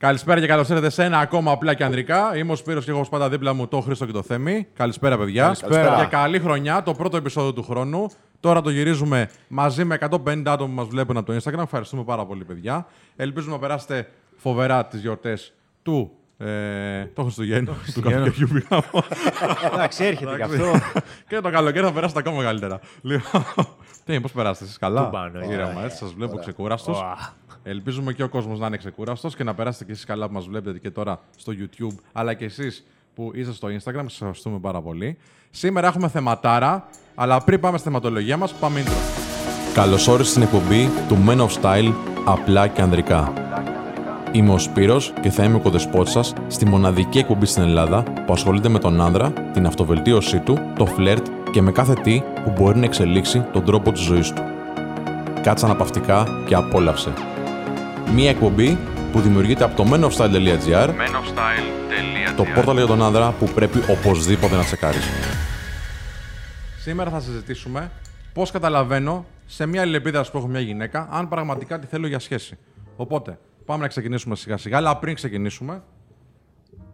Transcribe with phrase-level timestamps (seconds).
[0.00, 2.36] Καλησπέρα και καλώς ήρθατε σε ένα ακόμα απλά και ανδρικά.
[2.36, 4.66] Είμαι ο Σπύρος και έχω ως πάντα δίπλα μου το Χρήστο και το Θέμη.
[4.74, 5.42] Καλησπέρα, παιδιά.
[5.42, 5.96] Καλησπέρα.
[6.00, 8.06] Και καλή χρονιά, το πρώτο επεισόδιο του χρόνου.
[8.40, 11.62] Τώρα το γυρίζουμε μαζί με 150 άτομα που μας βλέπουν από το Instagram.
[11.62, 12.86] Ευχαριστούμε πάρα πολύ, παιδιά.
[13.16, 16.10] Ελπίζουμε να περάσετε φοβερά τις γιορτές του.
[16.38, 18.82] Ε, το Χριστουγέννου, του καλοκαιριού πήγαμε.
[19.74, 20.60] Εντάξει, έρχεται και Εντάξει.
[20.60, 21.00] αυτό.
[21.28, 22.80] και το καλοκαίρι θα περάσετε ακόμα καλύτερα.
[23.00, 23.44] Λοιπόν,
[24.04, 27.02] τι, πώς περάσετε εσείς, καλά; Τούμπανο, Ήρεμα, έτσι, σας βλέπω ξεκούραστος.
[27.64, 27.72] Ωα.
[27.72, 30.46] Ελπίζουμε και ο κόσμος να είναι ξεκούραστος και να περάσετε και εσείς καλά που μας
[30.46, 34.02] βλέπετε και τώρα στο YouTube, αλλά και εσείς που είστε στο Instagram.
[34.02, 35.18] Σας ευχαριστούμε πάρα πολύ.
[35.50, 38.92] Σήμερα έχουμε θεματάρα, αλλά πριν πάμε στη θεματολογία μας, πάμε intro.
[39.74, 41.92] Καλώς όρισες στην εκπομπή του Men of Style
[42.24, 43.32] απλά και ανδρικά.
[44.32, 48.32] Είμαι ο Σπύρος και θα είμαι ο κοδεσπότης σας στη μοναδική εκπομπή στην Ελλάδα που
[48.32, 52.78] ασχολείται με τον άνδρα, την αυτοβελτίωσή του, το φλερτ και με κάθε τι που μπορεί
[52.78, 54.42] να εξελίξει τον τρόπο της ζωής του.
[55.42, 57.12] Κάτσε αναπαυτικά και απόλαυσε.
[58.14, 58.78] Μία εκπομπή
[59.12, 60.88] που δημιουργείται από το menofstyle.gr
[62.36, 65.04] το πόρταλ για τον άνδρα που πρέπει οπωσδήποτε να τσεκάρεις.
[66.78, 67.90] Σήμερα θα συζητήσουμε
[68.32, 72.58] πώς καταλαβαίνω σε μια αλληλεπίδραση που έχω μια γυναίκα αν πραγματικά τη θέλω για σχέση.
[72.96, 75.82] Οπότε, πάμε να ξεκινήσουμε σιγά σιγά, αλλά πριν ξεκινήσουμε,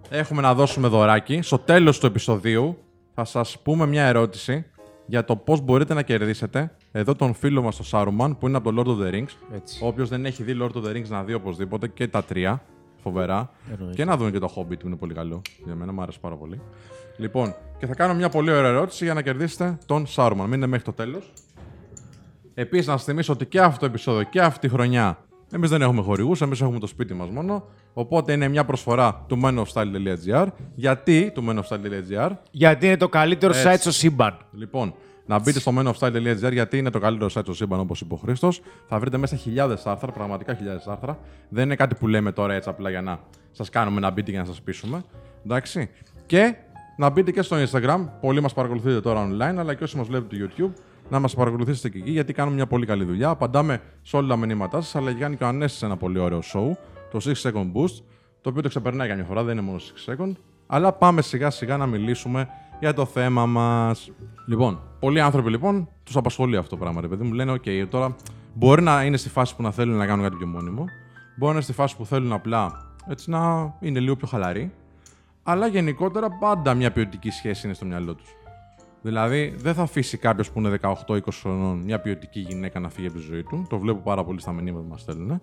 [0.09, 1.43] έχουμε να δώσουμε δωράκι.
[1.43, 2.79] Στο τέλος του επεισοδίου
[3.15, 4.67] θα σας πούμε μια ερώτηση
[5.07, 8.73] για το πώς μπορείτε να κερδίσετε εδώ τον φίλο μας, τον Σάρουμαν, που είναι από
[8.73, 9.55] το Lord of the Rings.
[9.55, 9.79] Έτσι.
[9.83, 12.63] Όποιος δεν έχει δει Lord of the Rings να δει οπωσδήποτε και τα τρία.
[13.03, 13.51] Φοβερά.
[13.73, 13.95] Εννοείται.
[13.95, 15.43] Και να δουν και το Hobbit που είναι πολύ καλό.
[15.65, 16.61] Για μένα μου άρεσε πάρα πολύ.
[17.17, 20.49] Λοιπόν, και θα κάνω μια πολύ ωραία ερώτηση για να κερδίσετε τον Σάρουμαν.
[20.49, 21.33] Μείνετε μέχρι το τέλος.
[22.55, 25.19] Επίσης, να σας θυμίσω ότι και αυτό το επεισόδιο και αυτή τη χρονιά
[25.53, 27.65] εμείς δεν έχουμε χορηγούς, εμείς έχουμε το σπίτι μας μόνο.
[27.99, 30.47] Οπότε είναι μια προσφορά του menofstyle.gr.
[30.75, 33.69] Γιατί του menofstyle.gr, Γιατί είναι το καλύτερο Έτσι.
[33.69, 34.37] site στο σύμπαν.
[34.53, 34.95] Λοιπόν,
[35.27, 38.61] να μπείτε στο menofstyle.gr γιατί είναι το καλύτερο site στο σύμπαν όπως είπε ο Χρήστος.
[38.89, 41.19] Θα βρείτε μέσα χιλιάδες άρθρα, πραγματικά χιλιάδες άρθρα.
[41.49, 43.19] Δεν είναι κάτι που λέμε τώρα έτσι απλά για να
[43.51, 45.03] σας κάνουμε να μπείτε και να σας πείσουμε.
[45.45, 45.91] Εντάξει.
[46.27, 46.55] Και
[46.97, 48.09] να μπείτε και στο Instagram.
[48.21, 50.73] Πολλοί μας παρακολουθείτε τώρα online, αλλά και όσοι μας βλέπετε στο YouTube,
[51.09, 53.29] να μας παρακολουθήσετε και εκεί γιατί κάνουμε μια πολύ καλή δουλειά.
[53.29, 56.77] Απαντάμε σε όλα τα μηνύματά σας, αλλά κάνει και ο Ανέστη ένα πολύ ωραίο show,
[57.11, 58.03] το 6 Second Boost,
[58.41, 60.33] το οποίο το ξεπερνάει καμιά φορά, δεν είναι μόνο 6 Second.
[60.67, 62.49] Αλλά πάμε σιγά σιγά να μιλήσουμε
[62.81, 64.11] για το θέμα μας.
[64.47, 67.33] Λοιπόν, πολλοί άνθρωποι λοιπόν τους απασχολεί αυτό το πράγμα, ρε παιδί μου.
[67.33, 68.17] Λένε, OK, τώρα
[68.55, 70.85] μπορεί να είναι στη φάση που να θέλουν να κάνουν κάτι πιο μόνιμο.
[71.37, 74.73] Μπορεί να είναι στη φάση που θέλουν απλά έτσι να είναι λίγο πιο χαλαροί.
[75.43, 78.37] Αλλά γενικότερα πάντα μια ποιοτική σχέση είναι στο μυαλό τους.
[79.03, 83.17] Δηλαδή, δεν θα αφήσει κάποιος που είναι 18-20 χρονών μια ποιοτική γυναίκα να φύγει από
[83.17, 83.67] τη ζωή του.
[83.69, 85.43] Το βλέπω πάρα πολύ στα μηνύματα που μας στέλνουν.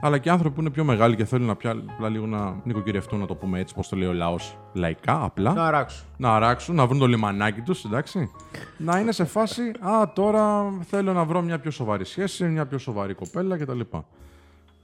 [0.00, 3.18] Αλλά και άνθρωποι που είναι πιο μεγάλοι και θέλουν να πια, απλά λίγο να νοικοκυρευτούν,
[3.18, 5.52] να το πούμε έτσι, πώς το λέει ο λαός, λαϊκά, απλά.
[5.52, 6.04] Να αράξω.
[6.16, 8.30] Να αράξουν, να βρουν το λιμανάκι τους, εντάξει.
[8.76, 12.78] να είναι σε φάση, Α, τώρα θέλω να βρω μια πιο σοβαρή σχέση, μια πιο
[12.78, 13.80] σοβαρή κοπέλα κτλ.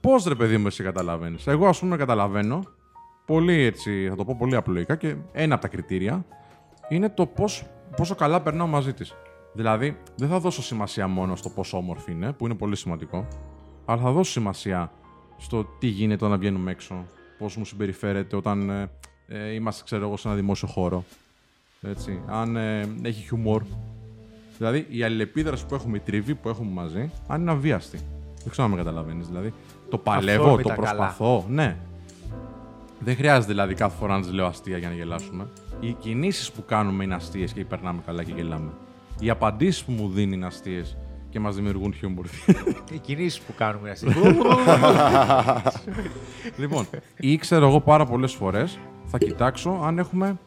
[0.01, 2.63] Πώς ρε παιδί μου, εσύ καταλαβαίνεις; Εγώ, ας πούμε, καταλαβαίνω
[3.25, 6.25] πολύ έτσι, θα το πω πολύ απλοϊκά και ένα από τα κριτήρια
[6.89, 7.65] είναι το πώς,
[7.95, 9.15] πόσο καλά περνάω μαζί της.
[9.53, 13.27] Δηλαδή, δεν θα δώσω σημασία μόνο στο πόσο όμορφη είναι, που είναι πολύ σημαντικό,
[13.85, 14.91] αλλά θα δώσω σημασία
[15.37, 17.05] στο τι γίνεται όταν βγαίνουμε έξω,
[17.37, 18.89] πώς μου συμπεριφέρεται όταν ε,
[19.27, 21.03] ε, είμαστε, ξέρω εγώ, σε ένα δημόσιο χώρο.
[21.81, 22.21] Έτσι.
[22.27, 23.63] Αν ε, έχει χιούμορ.
[24.57, 27.97] Δηλαδή, η αλληλεπίδραση που έχουμε, η τριβή που έχουμε μαζί, αν είναι αβίαστη.
[28.37, 29.27] Δεν ξέρω αν με καταλαβαίνεις.
[29.27, 29.53] Δηλαδή,
[29.89, 31.45] το παλεύω, το Αυθόρμητα προσπαθώ.
[31.49, 31.77] Ναι.
[32.99, 35.47] Δεν χρειάζεται δηλαδή κάθε φορά να της λέω αστεία για να γελάσουμε.
[35.79, 38.71] Οι κινήσεις που κάνουμε είναι αστείες και περνάμε καλά και γελάμε.
[39.19, 40.97] Οι απαντήσεις που μου δίνει είναι αστείες
[41.35, 42.25] και μας δημιουργούν χιούμορ.
[42.91, 44.13] Οι κινήσεις που κάνουμε είναι
[46.57, 46.87] λοιπόν,
[47.19, 50.37] ή ξέρω εγώ πάρα πολλές φορές θα κοιτάξω αν έχουμε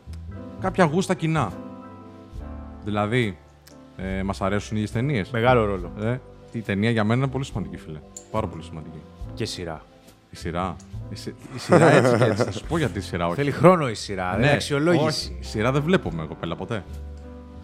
[0.60, 1.53] κάποια γούστα κοινά.
[2.84, 3.38] Δηλαδή,
[3.97, 5.31] ε, μας αρέσουν οι ίδιες ταινίες.
[5.31, 5.93] Μεγάλο ρόλο.
[6.00, 6.19] Ε,
[6.53, 7.98] η ταινία για μένα είναι πολύ σημαντική, φίλε.
[8.31, 8.98] Πάρα πολύ σημαντική.
[9.34, 9.82] Και σειρά.
[10.31, 10.77] Η σειρά.
[11.10, 12.43] Η, συ- η σειρά έτσι και έτσι.
[12.44, 13.34] Θα σου πω γιατί η σειρά όχι.
[13.34, 14.37] Θέλει χρόνο η σειρά.
[14.37, 15.04] Ναι, Ναι, αξιολόγηση.
[15.06, 15.37] όχι.
[15.41, 16.84] Η σειρά δεν βλέπω με κοπέλα ποτέ.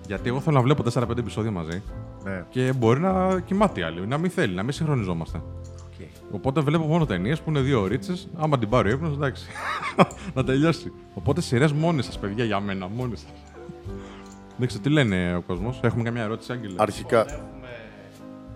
[0.06, 1.82] Γιατί εγώ θέλω να βλέπω 4-5 επεισόδια μαζί
[2.24, 2.44] Ναι.
[2.50, 5.38] και μπορεί να κοιμάται η άλλη, να μην θέλει, να μην συγχρονιζόμαστε.
[5.84, 6.06] Οκ.
[6.30, 8.12] Οπότε βλέπω μόνο ταινίες που είναι δύο ωρίτσες.
[8.36, 9.46] Άμα την πάρει ο ύπνος, εντάξει.
[10.34, 10.92] να τελειώσει.
[11.14, 12.88] Οπότε σειρές μόνοι σας, παιδιά, για μένα.
[12.88, 13.28] Μόνοι σας.
[14.56, 15.80] Δεν ξέρω τι λένε ο κόσμος.
[15.82, 17.26] Έχουμε καμιά ερώτηση, Άγγελε; Αρχικά,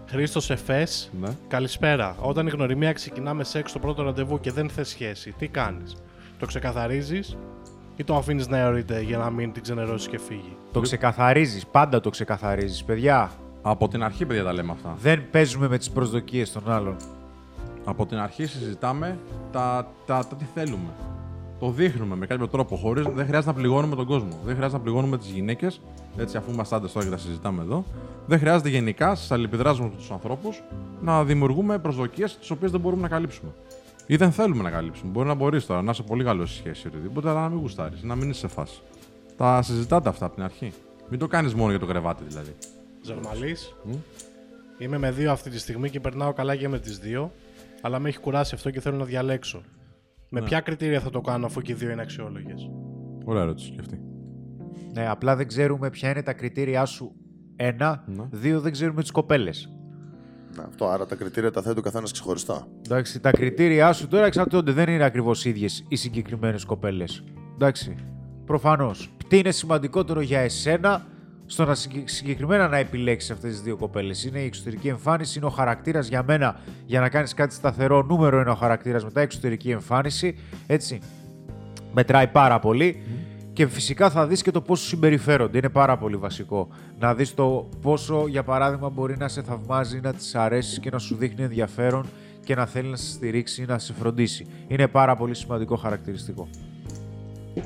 [0.07, 1.29] Χρήστος Εφές, Ναι.
[1.49, 2.17] καλησπέρα.
[2.21, 5.97] Όταν η γνωριμία ξεκινά με σεξ στο πρώτο ραντεβού και δεν θες σχέση, τι κάνεις;
[6.39, 7.37] Το ξεκαθαρίζεις;
[7.99, 11.67] Ή το αφήνεις να αιωρείται για να μην την ξενερώσεις και φύγει; Το ξεκαθαρίζεις.
[11.67, 12.85] Πάντα το ξεκαθαρίζεις.
[12.85, 13.31] Παιδιά,
[13.63, 14.97] Από την αρχή, παιδιά, τα λέμε αυτά.
[15.01, 16.97] δεν παίζουμε με τις προσδοκίες των άλλων.
[17.85, 19.19] Από την αρχή συζητάμε
[19.53, 20.89] τα, τα, τα τι θέλουμε.
[21.61, 22.77] Το δείχνουμε με κάποιο τρόπο.
[22.77, 24.39] Χωρίς, δεν χρειάζεται να πληγώνουμε τον κόσμο.
[24.45, 25.81] Δεν χρειάζεται να πληγώνουμε τις γυναίκες.
[26.17, 27.85] Έτσι, αφού είμαστε άντρες τώρα και τα συζητάμε εδώ.
[28.27, 30.63] Δεν χρειάζεται γενικά στι αλληλεπιδράσει με τους ανθρώπους
[31.01, 33.51] να δημιουργούμε προσδοκίες τις οποίες δεν μπορούμε να καλύψουμε.
[34.11, 35.11] Ή δεν θέλουμε να καλύψουμε.
[35.11, 37.59] Μπορεί να μπορείς τώρα να είσαι πολύ καλός στη σχέση ή οτιδήποτε, αλλά να μην
[37.59, 38.81] γουστάρεις, να μην είσαι σε φάση.
[39.37, 40.73] Τα συζητάτε αυτά από την αρχή.
[41.09, 42.55] Μην το κάνεις μόνο για το κρεβάτι δηλαδή.
[43.03, 43.57] Ζερμαλή.
[44.79, 47.33] Είμαι με δύο αυτή τη στιγμή και περνάω καλά και με τις δύο.
[47.83, 49.63] Αλλά με έχει κουράσει αυτό και θέλω να διαλέξω.
[50.31, 52.71] Με ποια κριτήρια θα το κάνω αφού και οι δύο είναι αξιόλογες;
[53.25, 54.01] Ωραία ερώτηση και αυτή.
[54.93, 57.13] Ναι, απλά δεν ξέρουμε ποια είναι τα κριτήριά σου.
[57.57, 58.29] Ένα, Ναι.
[58.31, 59.78] δύο, δεν ξέρουμε τις κοπέλες.
[60.57, 62.67] Ναι, αυτό, άρα τα κριτήρια τα θέτει ο καθένας ξεχωριστά.
[62.87, 64.73] Εντάξει, τα κριτήρια σου τώρα εξαρτώνται.
[64.73, 67.25] Δεν είναι ακριβώς ίδιες οι συγκεκριμένες κοπέλες.
[67.55, 67.95] Εντάξει.
[68.47, 69.11] Προφανώς.
[69.29, 71.07] Τι είναι σημαντικότερο για εσένα
[71.47, 75.47] στο να συγκε- συγκεκριμένα να επιλέξεις αυτές τις δύο κοπέλες; Είναι η εξωτερική εμφάνιση, είναι
[75.47, 76.61] ο χαρακτήρας για μένα.
[76.87, 80.39] Για να κάνεις κάτι σταθερό, νούμερο είναι ο χαρακτήρας μετά η εξωτερική εμφάνιση.
[80.67, 81.01] Έτσι.
[81.93, 83.03] Μετράει πάρα πολύ.
[83.59, 85.59] Και φυσικά θα δεις και το πόσο συμπεριφέρονται.
[85.59, 86.69] Είναι πάρα πολύ βασικό.
[86.99, 90.99] Να δεις το πόσο, για παράδειγμα, μπορεί να σε θαυμάζει, να της αρέσεις και να
[90.99, 92.07] σου δείχνει ενδιαφέρον
[92.45, 94.47] και να θέλει να σε στηρίξει ή να σε φροντίσει.
[94.69, 96.49] Είναι πάρα πολύ σημαντικό χαρακτηριστικό.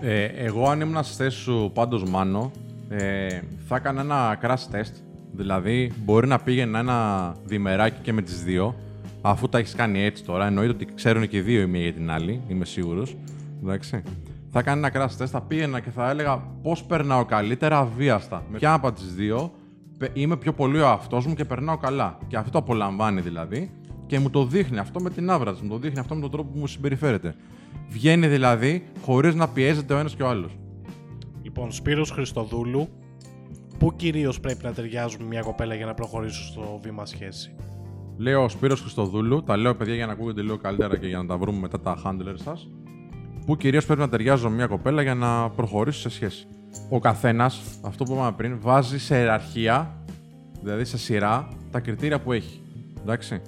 [0.00, 2.50] Ε, εγώ αν ήμουν στη θέση σου πάντως Μάνο,
[2.88, 4.95] ε, θα έκανα ένα crash test.
[5.33, 8.75] Δηλαδή, μπορεί να πήγαινα ένα διμεράκι και με τις δύο,
[9.21, 10.47] αφού τα έχεις κάνει έτσι τώρα.
[10.47, 13.17] Εννοείται ότι ξέρουν και οι δύο η μία για την άλλη, είμαι σίγουρος.
[13.62, 14.03] Εντάξει.
[14.54, 18.44] Θα έκανα ένα crash test, θα πήγαινα και θα έλεγα πώς περνάω καλύτερα αβίαστα.
[18.50, 19.52] Με ποια από τις δύο
[19.99, 22.19] πε- είμαι πιο πολύ ο αυτός μου και περνάω καλά.
[22.26, 23.70] Και αυτό το απολαμβάνει δηλαδή
[24.06, 26.31] και μου το δείχνει αυτό με την άβρα της, μου το δείχνει αυτό με τον
[26.31, 27.34] τρόπο που μου συμπεριφέρεται.
[27.88, 30.56] Βγαίνει δηλαδή χωρίς να πιέζεται ο ένας και ο άλλος.
[31.43, 32.88] Λοιπόν, Σπύρος Χριστοδούλου,
[33.78, 37.54] πού κυρίως πρέπει να ταιριάζουμε μια κοπέλα για να προχωρήσω στο βήμα σχέση;
[38.16, 41.26] Λέω ο Σπύρος Χριστοδούλου, τα λέω παιδιά για να ακούγονται λίγο καλύτερα και για να
[41.26, 42.70] τα βρούμε μετά τα handlers σας.
[43.47, 46.47] Που κυρίως πρέπει να ταιριάζω με μια κοπέλα για να προχωρήσω σε σχέση.
[46.91, 49.94] Ο καθένας, αυτό που είπαμε πριν, βάζει σε ιεραρχία,
[50.62, 52.61] δηλαδή σε σειρά, τα κριτήρια που έχει.
[53.00, 53.41] Εντάξει.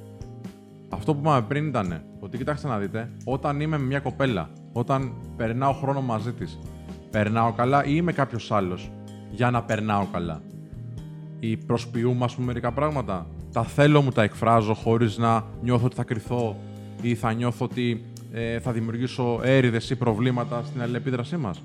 [0.89, 5.13] Αυτό που είπαμε πριν ήταν ότι κοιτάξτε να δείτε, όταν είμαι με μια κοπέλα, όταν
[5.37, 6.59] περνάω χρόνο μαζί της,
[7.11, 8.91] περνάω καλά ή είμαι κάποιος άλλος
[9.31, 10.41] για να περνάω καλά.
[11.41, 13.27] ή προσποιούμε, ας πούμε, μερικά πράγματα.
[13.53, 16.57] Τα θέλω μου τα εκφράζω χωρίς να νιώθω ότι θα κρυθώ
[17.03, 21.63] ή θα νιώθω ότι ε, θα δημιουργήσω έρηδες ή προβλήματα στην αλληλεπίδρασή μας.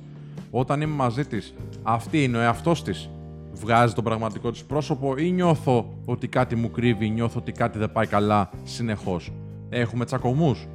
[0.52, 3.10] Όταν είμαι μαζί της, αυτή είναι ο εαυτός της.
[3.54, 7.92] Βγάζει το πραγματικό της πρόσωπο ή νιώθω ότι κάτι μου κρύβει, νιώθω ότι κάτι δεν
[7.92, 9.32] πάει καλά συνεχώς.
[9.70, 10.68] Έχουμε τσακωμούς.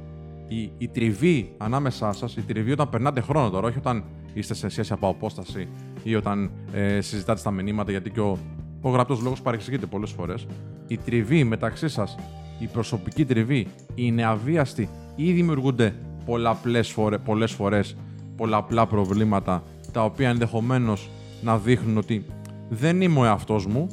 [0.47, 4.03] Η, η τριβή ανάμεσά σας, η τριβή όταν περνάτε χρόνο τώρα, όχι όταν
[4.33, 5.67] είστε σε σχέση από απόσταση
[6.03, 8.37] ή όταν ε, συζητάτε στα μηνύματα, γιατί και ο,
[8.85, 10.45] ο γραπτός λόγος παρεξηγείται πολλές φορές.
[10.87, 12.15] Η τριβή μεταξύ σας,
[12.59, 15.95] η προσωπική τριβή, είναι αβίαστη ή δημιουργούνται
[16.25, 17.95] πολλαπλές φορέ, πολλές φορές
[18.37, 21.09] πολλαπλά προβλήματα τα οποία ενδεχομένως
[21.41, 22.25] να δείχνουν ότι
[22.69, 23.87] δεν είμαι ο εαυτός μου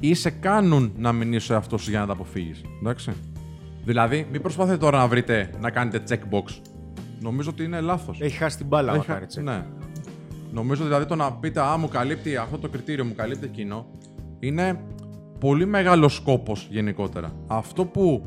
[0.00, 2.60] ή σε κάνουν να μην είσαι ο εαυτός σου για να τα αποφύγεις.
[2.80, 3.12] Εντάξει.
[3.84, 6.60] Δηλαδή, μην προσπαθείτε τώρα να βρείτε να κάνετε checkbox.
[7.20, 8.20] Νομίζω ότι είναι λάθος.
[8.20, 9.44] Έχει χάσει την μπάλα, άμα Έχει- κάνει τσεκ.
[9.44, 9.64] Ναι.
[10.52, 13.86] Νομίζω δηλαδή το να πείτε Α, μου καλύπτει αυτό το κριτήριο, μου καλύπτει εκείνο,
[14.42, 14.80] είναι
[15.40, 17.32] πολύ μεγάλος σκόπος γενικότερα.
[17.46, 18.26] Αυτό που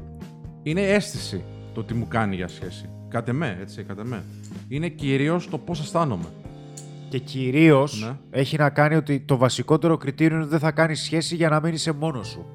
[0.64, 2.90] είναι αίσθηση το τι μου κάνει για σχέση.
[3.08, 4.24] Κάτε με, έτσι, κάτε με.
[4.68, 6.26] Είναι κυρίως το πώς αισθάνομαι.
[7.10, 8.40] Και κυρίως Ναι.
[8.40, 11.60] έχει να κάνει ότι το βασικότερο κριτήριο είναι ότι δεν θα κάνεις σχέση για να
[11.60, 12.46] μην είσαι μόνος σου.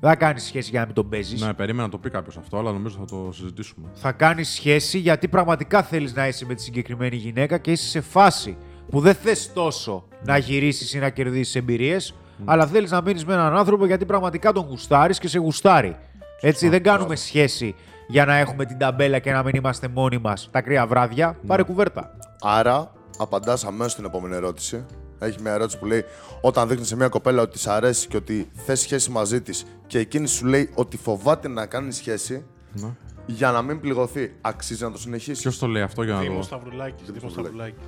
[0.00, 1.40] Δεν θα κάνεις σχέση για να μην τον παίζεις.
[1.42, 3.88] Ναι, περίμενα να το πει κάποιος αυτό, αλλά νομίζω θα το συζητήσουμε.
[3.94, 8.00] Θα κάνεις σχέση γιατί πραγματικά θέλεις να είσαι με τη συγκεκριμένη γυναίκα και είσαι σε
[8.00, 8.56] φάση
[8.90, 13.32] που δεν θες τόσο να γυρίσεις ή να κερδίσεις εμπειρίες, αλλά θέλεις να μείνεις με
[13.32, 15.96] έναν άνθρωπο γιατί πραγματικά τον γουστάρεις και σε γουστάρει.
[16.40, 17.74] Έτσι, δεν κάνουμε σχέση
[18.08, 21.36] για να έχουμε την ταμπέλα και να μην είμαστε μόνοι μας τα κρύα βράδια.
[21.46, 22.16] Πάρε κουβέρτα.
[22.40, 24.84] Άρα, απαντάς αμέσως στην επόμενη ερώτηση.
[25.18, 26.04] Έχει μια ερώτηση που λέει:
[26.40, 29.98] Όταν δείχνεις σε μια κοπέλα ότι τη αρέσει και ότι θες σχέση μαζί της και
[29.98, 32.88] εκείνη σου λέει ότι φοβάται να κάνει σχέση Ναι.
[33.26, 36.48] για να μην πληγωθεί, αξίζει να το συνεχίσεις; Ποιος το λέει αυτό για να Δήμος
[36.48, 36.56] το.
[36.56, 37.10] Σταυρουλάκης.
[37.10, 37.82] Δήμος Σταυρουλάκης.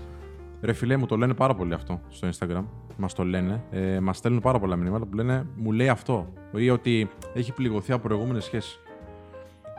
[0.63, 2.65] Ρε φιλέ, μου το λένε πάρα πολύ αυτό στο Instagram.
[2.97, 3.63] Μας το λένε.
[3.71, 6.33] Ε, Μας στέλνουν πάρα πολλά μηνύματα που λένε Μου λέει αυτό.
[6.53, 8.79] Ή ότι έχει πληγωθεί από προηγούμενες σχέσεις.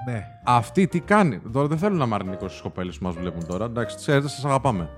[0.07, 0.23] Ναι.
[0.45, 3.65] Αυτή τι κάνει; Τώρα δεν θέλω να είμαι αρνητικό στι κοπέλες που μας βλέπουν τώρα.
[3.65, 4.89] Εντάξει, ξέρετε, σας αγαπάμε.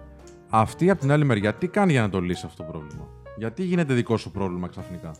[0.49, 3.63] Αυτή από την άλλη μεριά τι κάνει για να το λύσει αυτό το πρόβλημα; Γιατί
[3.63, 5.11] γίνεται δικό σου πρόβλημα ξαφνικά;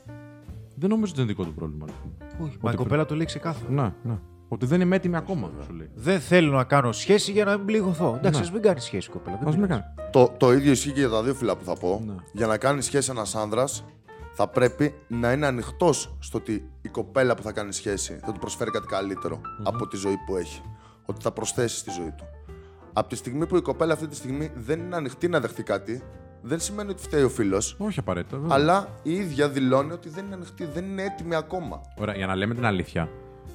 [0.76, 1.86] Δεν νομίζω ότι είναι δικό του πρόβλημα.
[1.86, 2.46] ρε φίλε.
[2.48, 3.72] Όχι, μα η κοπέλα το λέει ξεκάθαρα.
[3.72, 4.18] Ναι, ναι.
[4.48, 5.90] Ότι δεν είμαι έτοιμη ακόμα, σου λέει.
[5.96, 8.16] Δεν θέλω να κάνω σχέση για να μην πληγωθώ.
[8.18, 8.46] Εντάξει, Ναι.
[8.46, 9.38] ας μην κάνει σχέση, κοπέλα.
[9.38, 9.82] δεν Α μην πειράζει.
[9.96, 10.10] κάνει.
[10.12, 12.02] Το, το ίδιο ισχύει και για τα δύο φύλλα που θα πω.
[12.06, 12.14] Ναι.
[12.34, 13.86] Για να κάνει σχέση ένας άνδρας,
[14.34, 18.40] θα πρέπει να είναι ανοιχτός στο ότι η κοπέλα που θα κάνει σχέση θα του
[18.40, 20.62] προσφέρει κάτι καλύτερο από τη ζωή που έχει.
[21.06, 22.24] Ότι θα προσθέσει στη ζωή του.
[22.94, 26.02] Από τη στιγμή που η κοπέλα αυτή τη στιγμή δεν είναι ανοιχτή να δεχτεί κάτι,
[26.42, 27.76] δεν σημαίνει ότι φταίει ο φίλος.
[27.80, 28.38] Όχι απαραίτητα.
[28.38, 28.56] βέβαια.
[28.56, 31.82] Αλλά η ίδια δηλώνει ότι δεν είναι ανοιχτή, δεν είναι έτοιμη ακόμα.
[31.98, 33.10] Ωραία, για να λέμε την αλήθεια.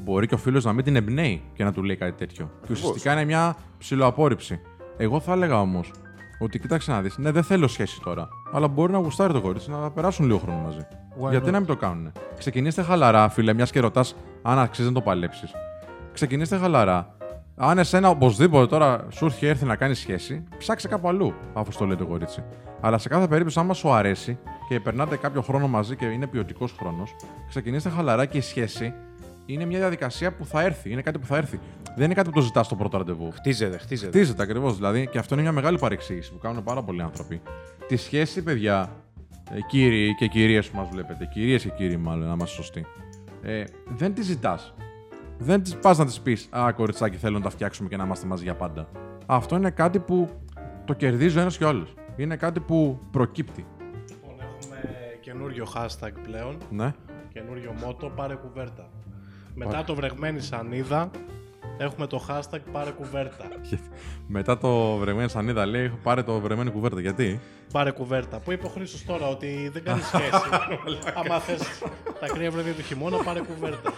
[0.04, 2.50] Μπορεί και ο φίλος να μην την εμπνέει και να του λέει κάτι τέτοιο.
[2.66, 4.60] Και ουσιαστικά είναι μια ψηλοαπόρριψη.
[4.96, 5.92] Εγώ θα έλεγα όμως
[6.38, 8.28] ότι κοίταξε να δεις, ναι, δεν θέλω σχέση τώρα.
[8.52, 10.86] Αλλά μπορεί να γουστάρει το κορίτσι να περάσουν λίγο χρόνο μαζί.
[11.22, 11.52] Why Γιατί not?
[11.52, 12.12] να μην το κάνουν.
[12.38, 15.50] Ξεκινήστε χαλαρά, φίλε, μιας και ρωτάς αν αξίζει να το παλέψεις.
[16.12, 17.14] Ξεκινήστε χαλαρά.
[17.56, 21.86] Αν εσένα οπωσδήποτε τώρα σου έχει έρθει να κάνεις σχέση, ψάξε κάπου αλλού, αφού στο
[21.86, 22.42] λέει το κορίτσι.
[22.80, 26.74] Αλλά σε κάθε περίπτωση, άμα σου αρέσει και περνάτε κάποιο χρόνο μαζί και είναι ποιοτικός
[26.78, 27.14] χρόνος,
[27.48, 28.94] ξεκινήστε χαλαρά και η σχέση
[29.52, 30.90] είναι μια διαδικασία που θα έρθει.
[30.90, 31.60] Είναι κάτι που θα έρθει.
[31.96, 33.30] Δεν είναι κάτι που το ζητάς στο πρώτο ραντεβού.
[33.30, 34.10] Χτίζεται, χτίζεται.
[34.10, 34.76] Χτίζεται ακριβώς.
[34.76, 37.40] Δηλαδή, και αυτό είναι μια μεγάλη παρεξήγηση που κάνουν πάρα πολλοί άνθρωποι.
[37.86, 38.90] Τη σχέση, παιδιά,
[39.50, 42.86] ε, κύριοι και κυρίες που μας βλέπετε, κυρίες και κύριοι, μάλλον, να είμαστε σωστοί,
[43.42, 44.74] ε, δεν τη ζητάς.
[45.38, 48.26] Δεν τη πας να τη πεις Α, κοριτσάκι, θέλω να τα φτιάξουμε και να είμαστε
[48.26, 48.88] μαζί για πάντα.
[49.26, 50.28] Αυτό είναι κάτι που
[50.84, 51.94] το κερδίζει ο ένας και ο άλλος.
[52.16, 53.66] Είναι κάτι που προκύπτει.
[54.08, 54.78] Λοιπόν, έχουμε
[55.20, 56.56] καινούριο hashtag πλέον.
[56.70, 56.94] Ναι.
[57.32, 58.88] Καινούριο μότο, πάρε κουβέρτα.
[59.66, 61.10] Μετά το βρεγμένη σανίδα,
[61.78, 63.44] έχουμε το hashtag πάρε κουβέρτα.
[64.26, 67.00] Μετά το βρεμένο σανίδα λέει πάρε το βρεμένο κουβέρτα.
[67.00, 67.40] Γιατί;
[67.72, 68.38] Πάρε κουβέρτα.
[68.38, 70.42] Που είπε ο Χρήστος τώρα ότι δεν κάνει σχέση;
[71.14, 71.60] Άμα θες
[72.20, 73.92] τα κρύα βράδια του χειμώνα, πάρε κουβέρτα.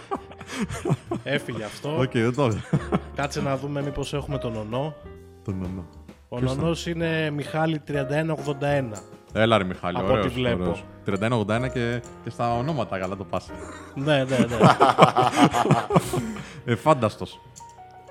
[1.23, 1.97] Έφυγε αυτό.
[1.99, 2.57] Οκ, δεν το
[3.15, 4.95] Κάτσε να δούμε μήπως έχουμε τον ονό.
[5.43, 5.85] Τον νονό.
[6.29, 7.93] Ο νονός είναι Μιχάλη 3181.
[9.33, 10.61] Έλα ρε Μιχάλη, Από ό,τι ωραίος, βλέπω.
[10.61, 10.83] ωραίος.
[11.05, 13.49] 31-81 και, και στα ονόματα καλά το πας.
[13.95, 14.45] ναι, ναι, ναι.
[16.65, 17.39] Ε, φάνταστος.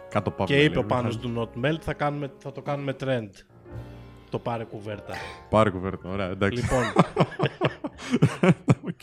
[0.08, 0.46] Κάτω πάμε.
[0.46, 3.28] και είπε ο Πάνος do not melt, θα, κάνουμε, θα το κάνουμε trend.
[4.30, 5.14] Το πάρε κουβέρτα.
[5.50, 6.62] Πάρε κουβέρτα, ωραία, εντάξει.
[6.62, 6.82] λοιπόν,
[8.88, 9.00] Οκ.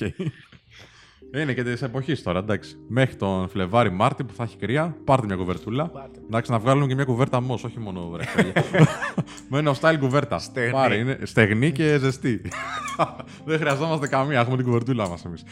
[1.35, 2.75] Είναι και της εποχής τώρα, εντάξει.
[2.87, 5.91] Μέχρι τον Φλεβάρι Μάρτι που θα έχει κρύα, πάρτε μια κουβερτούλα.
[6.27, 8.63] Εντάξει, να βγάλουμε και μια κουβέρτα μος, όχι μόνο βρέχεια.
[9.49, 10.39] Με ένα style κουβέρτα.
[10.39, 10.71] Στεγνή.
[10.71, 12.41] Πάρε, είναι στεγνή και ζεστή.
[13.45, 15.43] Δεν χρειαζόμαστε καμία, έχουμε την κουβερτούλα μας εμείς.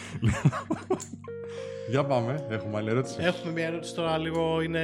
[1.90, 3.16] Για πάμε, έχουμε άλλη ερώτηση.
[3.22, 4.80] έχουμε μια ερώτηση τώρα λίγο, είναι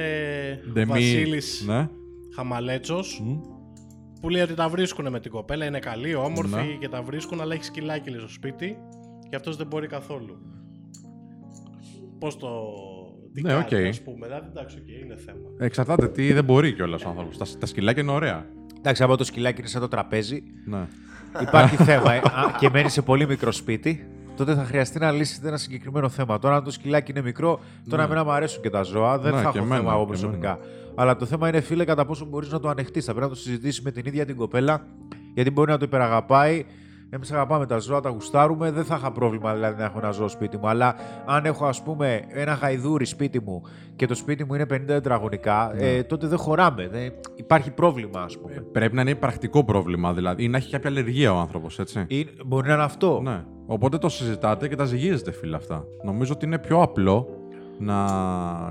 [0.68, 1.88] ο Ντεμή- Βασίλης Ναι.
[2.34, 3.22] Χαμαλέτσος.
[4.20, 6.62] Που λέει ότι τα βρίσκουν με την κοπέλα, είναι καλή, όμορφη Ναι.
[6.80, 8.76] και τα βρίσκουν, αλλά έχει σκυλάκι λέει, στο σπίτι
[9.30, 10.38] και αυτός δεν μπορεί καθόλου.
[12.24, 12.48] Πώς το...
[13.34, 13.88] Τι Ναι, κάνει, οκ.
[13.88, 15.38] ας πούμε, δηλαδή, εντάξει, οκ, είναι θέμα.
[15.58, 17.38] Εξαρτάται τι δεν μπορεί κιόλας ο άνθρωπος.
[17.38, 18.46] Τα, τα σκυλάκια είναι ωραία.
[18.78, 20.42] Εντάξει, από το σκυλάκι είναι σαν το τραπέζι.
[20.66, 20.86] Ναι.
[21.40, 22.22] Υπάρχει θέμα ε, α,
[22.58, 24.06] και μένει σε πολύ μικρό σπίτι.
[24.36, 26.38] Τότε θα χρειαστεί να λύσετε ένα συγκεκριμένο θέμα.
[26.38, 29.18] Τώρα, αν το σκυλάκι είναι μικρό, τώρα εμένα μου αρέσουν και τα ζώα.
[29.18, 30.58] Δεν Ναι, θα και έχω εμένα, θέμα εγώ και προσωπικά.
[30.94, 33.04] Αλλά το θέμα είναι, φίλε, κατά πόσο μπορείς να το ανεχτείς.
[33.04, 34.86] Θα πρέπει να το συζητήσεις με την ίδια την κοπέλα,
[35.34, 36.64] γιατί μπορεί να το υπεραγαπάει.
[37.14, 38.70] Εμείς αγαπάμε τα ζώα, τα γουστάρουμε.
[38.70, 40.68] Δεν θα είχα πρόβλημα δηλαδή να έχω ένα ζώο σπίτι μου.
[40.68, 40.94] Αλλά
[41.26, 43.62] αν έχω, ας πούμε, ένα γαϊδούρι σπίτι μου
[43.96, 45.88] και το σπίτι μου είναι 50 τετραγωνικά, Ναι.
[45.88, 46.88] ε, τότε δεν χωράμε.
[46.88, 47.12] Δεν...
[47.34, 48.64] Υπάρχει πρόβλημα, ας πούμε.
[48.72, 52.04] Πρέπει να είναι πρακτικό πρόβλημα δηλαδή ή να έχει κάποια αλλεργία ο άνθρωπος, έτσι.
[52.08, 53.20] Ή, μπορεί να είναι αυτό.
[53.22, 53.44] Ναι.
[53.66, 55.84] Οπότε το συζητάτε και τα ζυγίζετε, φίλε αυτά.
[56.04, 57.28] Νομίζω ότι είναι πιο απλό
[57.78, 58.06] να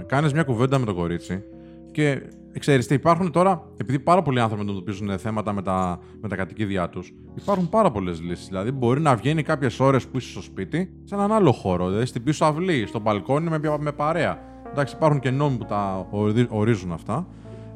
[0.06, 1.44] κάνεις μια κουβέντα με το κορίτσι
[1.92, 2.22] και
[2.60, 6.90] ξέρεις τι, υπάρχουν τώρα, επειδή πάρα πολλοί άνθρωποι αντιμετωπίζουν θέματα με τα, με τα κατοικίδια
[6.90, 8.48] τους, υπάρχουν πάρα πολλές λύσεις.
[8.48, 12.06] Δηλαδή, μπορεί να βγαίνει κάποιες ώρες που είσαι στο σπίτι σε έναν άλλο χώρο, δηλαδή
[12.06, 14.40] στην πίσω αυλή, στο μπαλκόνι με, με παρέα.
[14.72, 17.28] Εντάξει, υπάρχουν και νόμοι που τα ορι- ορίζουν αυτά.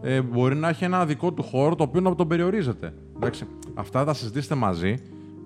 [0.02, 2.94] Ε, μπορεί να έχει ένα δικό του χώρο το οποίο να τον περιορίζεται.
[3.16, 4.96] Εντάξει, αυτά θα τα συζητήσετε μαζί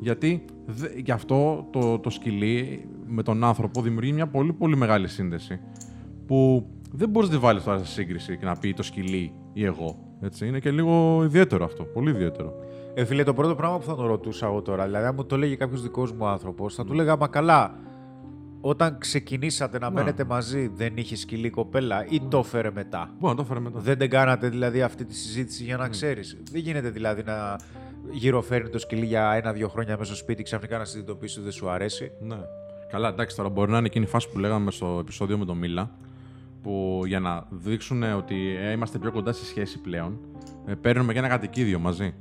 [0.02, 5.08] γιατί δε, γι' αυτό το, το σκυλί με τον άνθρωπο δημιουργεί μια πολύ πολύ μεγάλη
[5.08, 5.60] σύνδεση
[6.26, 9.66] που δεν μπορείς να τη βάλεις τώρα σε σύγκριση και να πει το σκυλί ή
[9.66, 9.98] εγώ.
[10.22, 12.54] Έτσι, είναι και λίγο ιδιαίτερο αυτό, πολύ ιδιαίτερο.
[12.94, 15.38] Ε, φίλε, το πρώτο πράγμα που θα τον ρωτούσα εγώ τώρα, δηλαδή, αν μου το
[15.38, 17.76] λέγει κάποιος δικός μου άνθρωπος, θα του λέγα Μα καλά,
[18.62, 19.94] όταν ξεκινήσατε να Ναι.
[19.96, 23.80] μένετε μαζί, δεν είχε σκυλή κοπέλα ή το έφερε μετά; Μπορεί να το φέρει μετά.
[23.80, 25.90] Δεν την κάνατε δηλαδή αυτή τη συζήτηση για να Ναι.
[25.90, 27.60] ξέρεις; Δεν γίνεται δηλαδή να
[28.12, 31.70] γυροφέρνει το σκυλί για ένα-δύο χρόνια μέσα στο σπίτι, ξαφνικά να συνειδητοποιήσει ότι δεν σου
[31.70, 32.38] αρέσει; Ναι.
[32.92, 35.58] Καλά, εντάξει, τώρα μπορεί να είναι εκείνη η φάση που λέγαμε στο επεισόδιο με τον
[35.58, 35.92] Μίλα,
[36.62, 40.20] που για να δείξουν ότι ε, είμαστε πιο κοντά στη σχέση πλέον,
[40.66, 42.14] ε, παίρνουμε και ένα κατοικίδιο μαζί.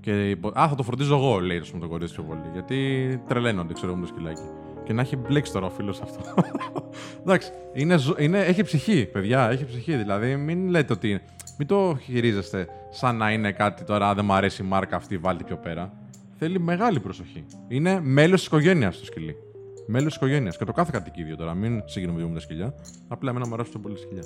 [0.00, 2.40] Και υπο- Α, θα το φροντίζω εγώ, λέει ας πούμε, το κορίτσι πιο πολύ.
[2.52, 4.42] Γιατί τρελαίνονται, ξέρω εγώ, με το σκυλάκι.
[4.84, 6.20] Και να έχει μπλέξει τώρα ο φίλος αυτό.
[7.22, 9.96] Εντάξει, είναι, ζω- είναι, έχει ψυχή, παιδιά, έχει ψυχή.
[9.96, 11.20] Δηλαδή, μην λέτε ότι.
[11.58, 15.18] Μην το χειρίζεστε σαν να είναι κάτι τώρα, «Α, δεν μου αρέσει η μάρκα αυτή,
[15.18, 15.92] βάλτε πιο πέρα.
[16.38, 17.44] Θέλει μεγάλη προσοχή.
[17.68, 19.36] Είναι μέλος της οικογένειας το σκυλί.
[19.86, 20.56] Μέλος της οικογένειας.
[20.56, 21.54] Και το κάθε κατοικίδιο τώρα.
[21.54, 22.74] Μην συγκρίνουμε με τα σκυλιά.
[23.08, 24.22] Απλά εμένα μου αρέσουν πιο πολύ σκυλιά.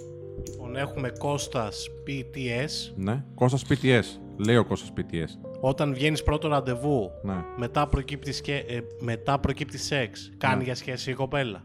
[0.51, 2.93] Λοιπόν, έχουμε Κώστας PTS.
[2.97, 3.25] Ναι.
[3.35, 4.03] Κώστας PTS.
[4.37, 5.49] Λέει ο Κώστας PTS.
[5.61, 7.45] Όταν βγαίνεις πρώτο ραντεβού, Ναι.
[7.57, 8.55] μετά προκύπτει, σκε...
[8.69, 10.33] ε, μετά προκύπτει σεξ.
[10.39, 10.63] Κάνει Ναι.
[10.65, 11.65] για σχέση η κοπέλα.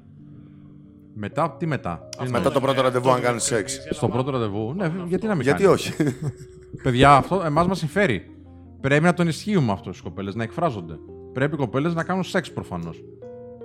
[1.14, 3.80] Μετά, τι μετά; Τι Μετά εννοείς; το πρώτο ραντεβού, αν κάνεις σεξ.
[3.90, 4.74] Στο πρώτο ραντεβού.
[4.74, 5.94] Ναι, γιατί να μην Γιατί κάνεις; όχι;
[6.84, 8.36] Παιδιά, αυτό εμάς μας συμφέρει.
[8.82, 10.94] Πρέπει να τον ισχύουμε αυτό στις κοπέλες, να εκφράζονται.
[11.34, 13.04] Πρέπει οι κοπέλες να κάνουν σεξ προφανώς.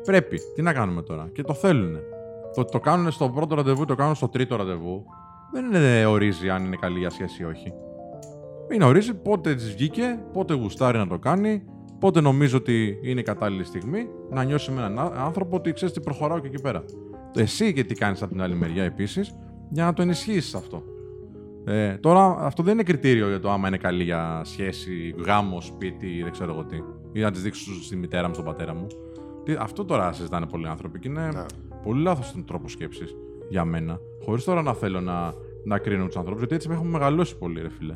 [0.05, 0.39] Πρέπει.
[0.55, 1.99] Τι να κάνουμε τώρα; Και το θέλουν.
[2.55, 5.05] Το ότι το κάνουν στο πρώτο ραντεβού, το κάνουν στο τρίτο ραντεβού,
[5.53, 7.73] δεν είναι ορίζει αν είναι καλή για σχέση ή όχι.
[8.73, 11.63] Είναι ορίζει πότε της βγήκε, πότε γουστάρει να το κάνει,
[11.99, 15.95] πότε νομίζω ότι είναι η κατάλληλη στιγμή να νιώσει με έναν ά- άνθρωπο ότι ξέρεις
[15.95, 16.85] τι προχωράω και εκεί πέρα.
[17.37, 19.35] Εσύ και τι κάνεις από την άλλη μεριά επίσης,
[19.71, 20.83] για να το ενισχύσεις αυτό.
[21.67, 26.23] Ε, τώρα, αυτό δεν είναι κριτήριο για το άμα είναι καλή για σχέση, γάμο, σπίτι,
[26.23, 26.77] δεν ξέρω εγώ τι.
[27.13, 28.87] Ή να της δείξω στη μητέρα μου, στον πατέρα μου.
[29.45, 31.45] Τι- Αυτό τώρα συζητάνε πολλοί άνθρωποι και είναι Ναι.
[31.83, 33.15] πολύ λάθος τον τρόπο σκέψης
[33.49, 33.99] για μένα.
[34.25, 35.33] Χωρίς τώρα να θέλω να,
[35.65, 37.95] να κρίνω τους ανθρώπους, γιατί έτσι με έχουμε μεγαλώσει πολύ, ρε φίλε.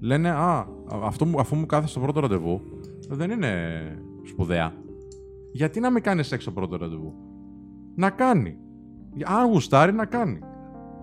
[0.00, 0.66] Λένε, Α,
[1.02, 2.60] αυτό, μου- αφού μου κάθεσαι στο πρώτο ραντεβού,
[3.08, 3.52] δεν είναι
[4.26, 4.72] σπουδαία.
[5.52, 7.14] Γιατί να μην κάνεις σεξ στο πρώτο ραντεβού;
[7.94, 8.56] Να κάνει.
[9.24, 10.38] Αν γουστάρει, να κάνει.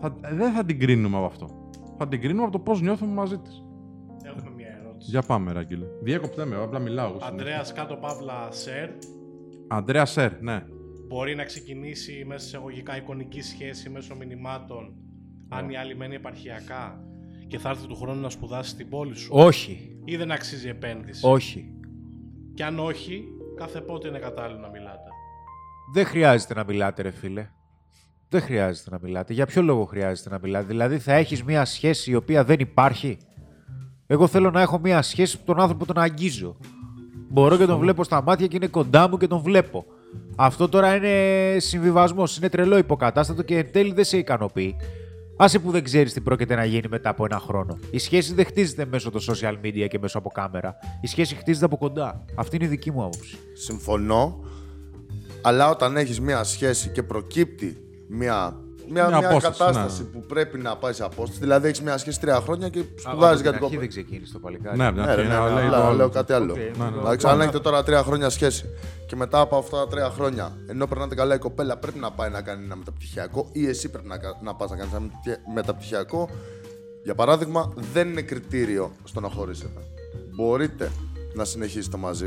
[0.02, 1.48] Θα, δεν θα την κρίνουμε από αυτό.
[1.98, 3.64] Θα την κρίνουμε από το πώς νιώθουμε μαζί της.
[4.24, 5.10] Έχουμε μια ερώτηση.
[5.12, 5.86] Για πάμε, Ράγγελε.
[6.02, 7.10] Διέκοπτε με, απλά μιλάω.
[7.10, 7.42] εγώ συνέχεια.
[7.42, 8.90] Αντρέα κάτω παύλα σερ.
[9.68, 10.64] Αντρέα Σερ, ναι.
[11.08, 14.94] Μπορεί να ξεκινήσει μέσα σε εγωγικά εικονική σχέση μέσω μηνυμάτων
[15.50, 17.04] αν η άλλη μένει επαρχιακά
[17.48, 19.98] και θα έρθει του χρόνου να σπουδάσει στην πόλη σου; Όχι.
[20.06, 21.74] Ή δεν αξίζει επένδυση; Όχι.
[22.54, 23.24] Και αν όχι,
[23.56, 25.10] κάθε πότε είναι κατάλληλο να μιλάτε;
[25.94, 27.50] Δεν χρειάζεται να μιλάτε, ρε φίλε.
[28.30, 29.34] Δεν χρειάζεται να μιλάτε.
[29.34, 33.18] Για ποιο λόγο χρειάζεται να μιλάτε; Δηλαδή, θα έχεις μια σχέση η οποία δεν υπάρχει;
[34.08, 36.58] Εγώ θέλω να έχω μια σχέση που τον άνθρωπο τον αγγίζω.
[37.36, 39.86] Μπορώ και τον βλέπω στα μάτια και είναι κοντά μου και τον βλέπω.
[40.36, 42.38] Αυτό τώρα είναι συμβιβασμός.
[42.38, 44.76] Είναι τρελό υποκατάστατο και εν τέλει δεν σε ικανοποιεί.
[45.38, 47.78] Άσε που δεν ξέρεις τι πρόκειται να γίνει μετά από ένα χρόνο.
[47.92, 50.76] Η σχέση δεν χτίζεται μέσω των social media και μέσω από κάμερα.
[51.02, 52.26] Η σχέση χτίζεται από κοντά.
[52.36, 53.38] Αυτή είναι η δική μου άποψη.
[53.54, 54.40] Συμφωνώ.
[55.42, 57.78] Αλλά όταν έχεις μια σχέση και προκύπτει
[58.10, 60.08] μια, μια, Μια μια απόσταση, κατάσταση ναι.
[60.08, 63.42] που πρέπει να πάει σε απόσταση, δηλαδή έχεις μια σχέση τρία χρόνια και Από σπουδάζεις
[63.42, 63.80] την για την αρχή κοπέλα.
[63.80, 64.78] δεν ξεκίνησε το παλικάρι.
[64.78, 65.96] Ναι, από την Ναι, αρχή ρε, ναι, είναι, ναι, λέει το αλλά άλλο.
[65.96, 66.54] λέω κάτι άλλο.
[66.54, 67.00] Οκ, ναι, ναι.
[67.00, 68.66] Εντάξει, αν έχετε τώρα τρία χρόνια σχέση
[69.08, 72.30] και μετά από αυτά τα τρία χρόνια, ενώ περνάτε καλά η κοπέλα πρέπει να πάει
[72.30, 75.40] να κάνει ένα μεταπτυχιακό ή εσύ πρέπει να, κα- να πας να κάνεις ένα μεταπτυχια-
[75.54, 76.30] μεταπτυχιακό,
[77.04, 79.80] για παράδειγμα, δεν είναι κριτήριο στο να χωρίσετε.
[80.36, 80.92] Μπορείτε
[81.34, 82.26] να συνεχίσετε μαζί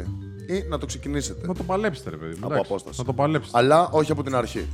[0.48, 1.46] ή να το ξεκινήσετε.
[1.46, 2.32] Να το παλέψετε, ρε παιδί.
[2.32, 2.70] μου, Από εντάξει.
[2.70, 2.98] απόσταση.
[2.98, 3.58] Να το παλέψετε.
[3.58, 4.68] Αλλά όχι από την αρχή.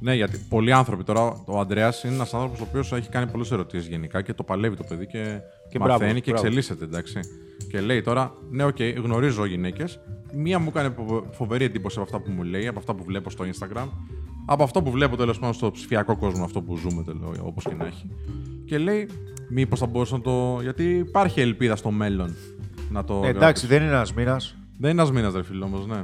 [0.00, 3.50] Ναι, γιατί πολλοί άνθρωποι τώρα, ο Αντρέας είναι ένας άνθρωπος ο οποίος έχει κάνει πολλές
[3.50, 6.46] ερωτήσεις γενικά και το παλεύει το παιδί και, Και μαθαίνει μπράβο, και μπράβο.
[6.46, 7.20] εξελίσσεται, εντάξει.
[7.70, 10.00] Και λέει τώρα, ναι, οκ, γνωρίζω γυναίκες.
[10.34, 13.30] Μία μου έκανε φοβε- φοβερή εντύπωση από αυτά που μου λέει, από αυτά που βλέπω
[13.30, 13.88] στο Instagram,
[14.46, 17.04] από αυτό που βλέπω τέλος πάντων στο ψηφιακό κόσμο, αυτό που ζούμε
[17.42, 18.10] όπως και να έχει.
[18.64, 19.08] Και λέει,
[19.48, 20.58] μήπως θα μπορούσα να το.
[20.62, 22.34] Γιατί υπάρχει ελπίδα στο μέλλον
[22.90, 23.20] να το.
[23.24, 24.54] Ε, εντάξει, δεν είναι ένας μήνας.
[24.78, 26.02] Δεν είναι ένας μήνας, ρε φίλο, όμως, ναι.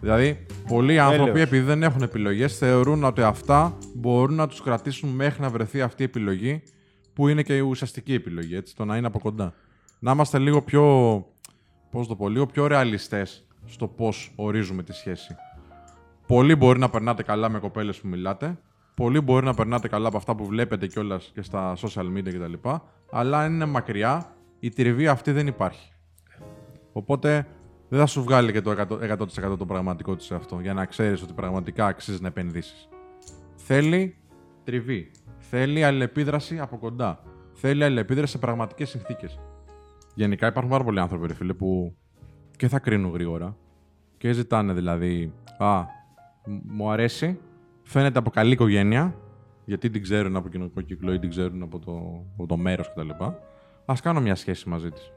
[0.00, 1.46] Δηλαδή, πολλοί άνθρωποι, Έλεος.
[1.46, 6.02] επειδή δεν έχουν επιλογές, θεωρούν ότι αυτά μπορούν να τους κρατήσουν μέχρι να βρεθεί αυτή
[6.02, 6.62] η επιλογή,
[7.12, 9.54] που είναι και η ουσιαστική επιλογή, έτσι, το να είναι από κοντά.
[9.98, 10.82] Να είμαστε λίγο πιο.
[11.90, 15.36] Πώς το πω, λίγο πιο ρεαλιστές στο πώς ορίζουμε τη σχέση.
[16.26, 18.58] Πολλοί μπορεί να περνάτε καλά με κοπέλες που μιλάτε.
[18.94, 22.68] Πολλοί μπορεί να περνάτε καλά από αυτά που βλέπετε κιόλας και στα social media κτλ.
[23.10, 25.92] Αλλά αν είναι μακριά, η τριβή αυτή δεν υπάρχει.
[26.92, 27.46] Οπότε
[27.88, 30.84] δεν θα σου βγάλει και το 100%, 100% το πραγματικό της σε αυτό για να
[30.84, 32.88] ξέρεις ότι πραγματικά αξίζει να επενδύσεις.
[33.56, 34.16] Θέλει
[34.64, 35.10] τριβή.
[35.38, 37.22] Θέλει αλληλεπίδραση από κοντά.
[37.52, 39.38] Θέλει αλληλεπίδραση σε πραγματικές συνθήκες.
[40.14, 41.96] Γενικά υπάρχουν πάρα πολλοί άνθρωποι, ρε φίλε, που
[42.56, 43.56] και θα κρίνουν γρήγορα
[44.18, 45.32] και ζητάνε δηλαδή.
[45.58, 45.80] Α,
[46.46, 47.38] μ- μου αρέσει,
[47.82, 49.14] φαίνεται από καλή οικογένεια,
[49.64, 53.10] γιατί την ξέρουν από κοινωνικό κύκλο ή την ξέρουν από το, από το μέρος κτλ.
[53.84, 55.12] Α κάνω μια σχέση μαζί της.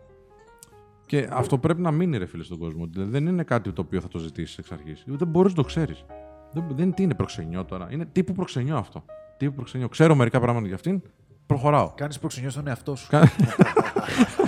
[1.11, 2.85] Και αυτό πρέπει να μείνει, ρε φίλε, στον κόσμο.
[2.85, 5.03] Δηλαδή, δεν είναι κάτι το οποίο θα το ζητήσεις εξ αρχής.
[5.07, 6.05] Δεν μπορείς να το ξέρεις.
[6.51, 7.87] Δεν, δεν τι είναι προξενιό τώρα.
[7.91, 9.05] Είναι τύπου προξενιό αυτό.
[9.37, 9.87] Τύπου προξενιό.
[9.89, 11.01] Ξέρω μερικά πράγματα για αυτήν.
[11.45, 11.91] Προχωράω.
[11.95, 13.07] Κάνεις προξενιό στον εαυτό σου.
[13.09, 13.31] Κα-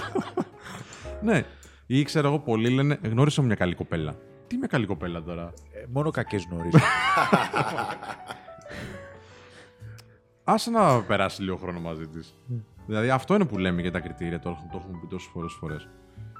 [1.27, 1.43] ναι.
[1.85, 4.15] Ή ξέρω εγώ, πολλοί λένε Γνώρισα μια καλή κοπέλα.
[4.47, 6.77] Τι μια καλή κοπέλα τώρα; Ε, μόνο κακές γνωρίζω.
[10.43, 12.33] Άσε να περάσει λίγο χρόνο μαζί της.
[12.85, 15.87] Δηλαδή αυτό είναι που λέμε για τα κριτήρια τώρα, το έχουμε πει τόσες φορές φορές.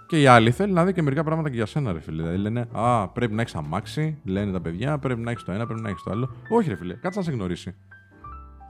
[0.08, 2.22] Και η άλλη θέλει να δει και μερικά πράγματα και για σένα, ρε φίλε.
[2.22, 5.66] Δηλαδή λένε Α, πρέπει να έχεις αμάξι, λένε τα παιδιά, πρέπει να έχεις το ένα,
[5.66, 6.36] πρέπει να έχεις το άλλο.
[6.50, 7.76] Όχι, ρε φίλε, κάτσε να σε γνωρίσει.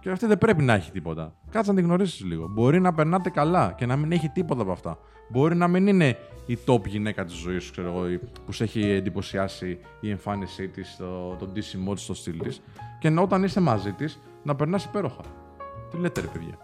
[0.02, 1.34] Και αυτή δεν πρέπει να έχει τίποτα.
[1.52, 2.48] Κάτσε να την γνωρίσεις λίγο.
[2.48, 4.98] Μπορεί να περνάτε καλά και να μην έχει τίποτα από αυτά.
[5.30, 8.64] Μπορεί να μην είναι η top γυναίκα της ζωής σου, ξέρω εγώ, η- που σε
[8.64, 12.62] έχει εντυπωσιάσει η εμφάνισή της, το, το ντύσιμό της, το στυλ της.
[13.00, 15.22] Και να όταν είστε μαζί της, να περνάς υπέροχα.
[15.92, 16.58] Τι λέτε, ρε παιδιά.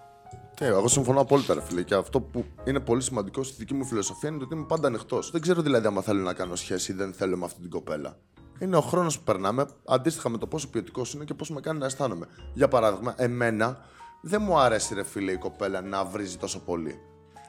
[0.61, 1.83] Ε, εγώ συμφωνώ απόλυτα, ρε φίλε.
[1.83, 5.31] Και αυτό που είναι πολύ σημαντικό στη δική μου φιλοσοφία είναι ότι είμαι πάντα ανοιχτός.
[5.31, 8.17] Δεν ξέρω δηλαδή άμα θέλω να κάνω σχέση ή δεν θέλω με αυτή την κοπέλα.
[8.59, 11.79] Είναι ο χρόνος που περνάμε αντίστοιχα με το πόσο ποιοτικός είναι και πώς με κάνει
[11.79, 12.27] να αισθάνομαι.
[12.53, 13.77] Για παράδειγμα, εμένα
[14.21, 16.99] δεν μου άρεσε, ρε φίλε, η κοπέλα να βρίζει τόσο πολύ.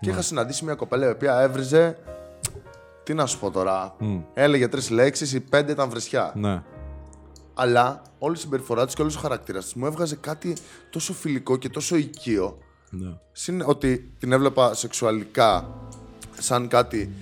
[0.00, 1.98] Και είχα συναντήσει μια κοπέλα η οποία έβριζε.
[3.02, 3.96] Τι να σου πω τώρα.
[4.34, 6.32] Έλεγε τρεις λέξεις, οι πέντε ήταν βρισιά.
[6.36, 6.62] Ναι.
[7.54, 10.56] Αλλά όλη η συμπεριφορά της και όλος ο χαρακτήρας της μου έβγαζε κάτι
[10.90, 12.58] τόσο φιλικό και τόσο οικείο.
[12.90, 13.16] Ναι.
[13.32, 15.68] Συν ότι την έβλεπα σεξουαλικά
[16.38, 17.12] σαν κάτι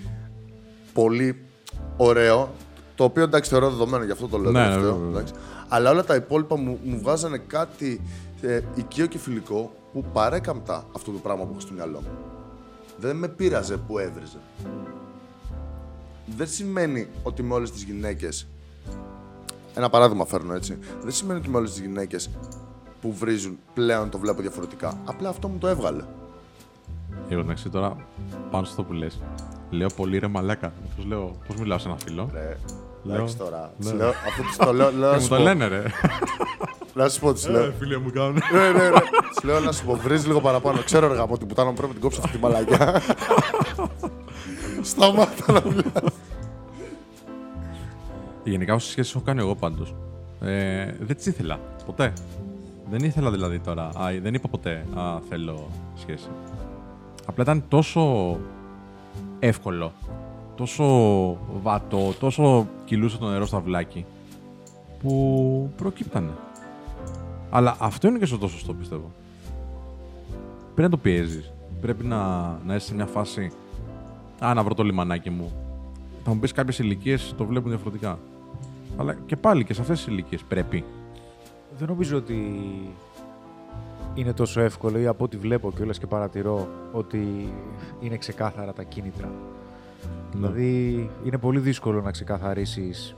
[0.93, 1.45] πολύ
[1.97, 2.55] ωραίο,
[2.95, 5.21] το οποίο εντάξει θεωρώ δεδομένο, γι' αυτό το λέω Ναι, ναι, τελευταίο, βέβαια, βέβαια.
[5.21, 5.35] εντάξει.
[5.69, 8.01] Αλλά όλα τα υπόλοιπα μου, μου βγάζανε κάτι
[8.41, 12.09] ε, οικείο και φιλικό που παρέκαμπτα αυτό το πράγμα που έχω στο μυαλό μου.
[12.99, 14.39] Δεν με πείραζε που έβριζε.
[16.37, 18.47] Δεν σημαίνει ότι με όλες τις γυναίκες
[19.75, 20.79] ένα παράδειγμα φέρνω έτσι.
[21.03, 22.31] Δεν σημαίνει ότι με όλες τις γυναίκες
[23.01, 24.99] που βρίζουν πλέον το βλέπω διαφορετικά.
[25.05, 26.03] Απλά αυτό μου το έβγαλε.
[27.29, 27.97] Εγώ εντάξει τώρα
[28.51, 29.21] πάνω στο που λες.
[29.71, 30.73] Λέω πολύ ρε μαλάκα.
[30.97, 32.57] Πώς λέω, πώς μιλάω σε ένα φίλο; Ε,
[33.03, 33.73] Λέω- εντάξει τώρα.
[33.79, 33.85] Ναι.
[33.91, 35.43] Της λέω, αυτό της το λέω, λέω Και να μου σου το πω.
[35.43, 35.83] λένε ρε.
[36.95, 37.65] Να σου πω, της λέω.
[37.65, 38.33] Ε, Φίλε μου κάνουν.
[38.53, 38.99] Ναι, ναι, ναι.
[39.35, 40.83] Της λέω να σου πω, βρίζεις λίγο παραπάνω.
[40.85, 43.03] Ξέρω ρε γαμώ την πουτάνα μου πρέπει να την κόψω αυτή την μαλακιά.
[44.83, 46.13] Σταμάτα να μιλάς.
[48.45, 49.95] Γενικά όσες σχέσεις έχω κάνει εγώ πάντως.
[50.41, 51.61] Ε, δεν τις ήθελα.
[51.87, 52.13] Ποτέ.
[52.91, 53.83] Δεν ήθελα δηλαδή τώρα.
[53.85, 56.29] Α, δεν είπα ποτέ Α, θέλω σχέση.
[57.27, 58.37] Απλά ήταν τόσο
[59.39, 59.93] εύκολο.
[60.57, 60.85] Τόσο
[61.63, 62.13] βατό.
[62.21, 64.05] Τόσο κυλούσε το νερό στα βλάκι.
[65.03, 66.31] Που προκύπτανε.
[67.51, 69.11] Αλλά αυτό είναι και στο τόσο σωστό πιστεύω.
[70.75, 71.53] Πρέπει να το πιέζεις.
[71.81, 73.53] Πρέπει να, να είσαι σε μια φάση.
[74.45, 75.53] Α, να βρω το λιμανάκι μου.
[76.25, 78.19] Θα μου πεις κάποιες ηλικίες το βλέπουν διαφορετικά.
[78.97, 80.85] Αλλά και πάλι και σε αυτές τις ηλικίες πρέπει.
[81.77, 82.41] Δεν νομίζω ότι
[84.15, 87.53] είναι τόσο εύκολο ή από ό,τι βλέπω και και παρατηρώ ότι
[88.01, 89.33] είναι ξεκάθαρα τα κίνητρα.
[90.33, 93.17] Δηλαδή είναι πολύ δύσκολο να ξεκαθαρίσεις.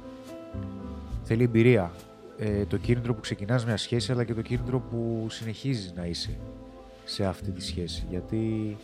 [1.24, 1.92] Θέλει εμπειρία.
[2.38, 6.38] Ε, το κίνητρο που ξεκινάς μια σχέση αλλά και το κίνητρο που συνεχίζεις να είσαι
[7.04, 8.06] σε αυτή τη σχέση.
[8.10, 8.76] Γιατί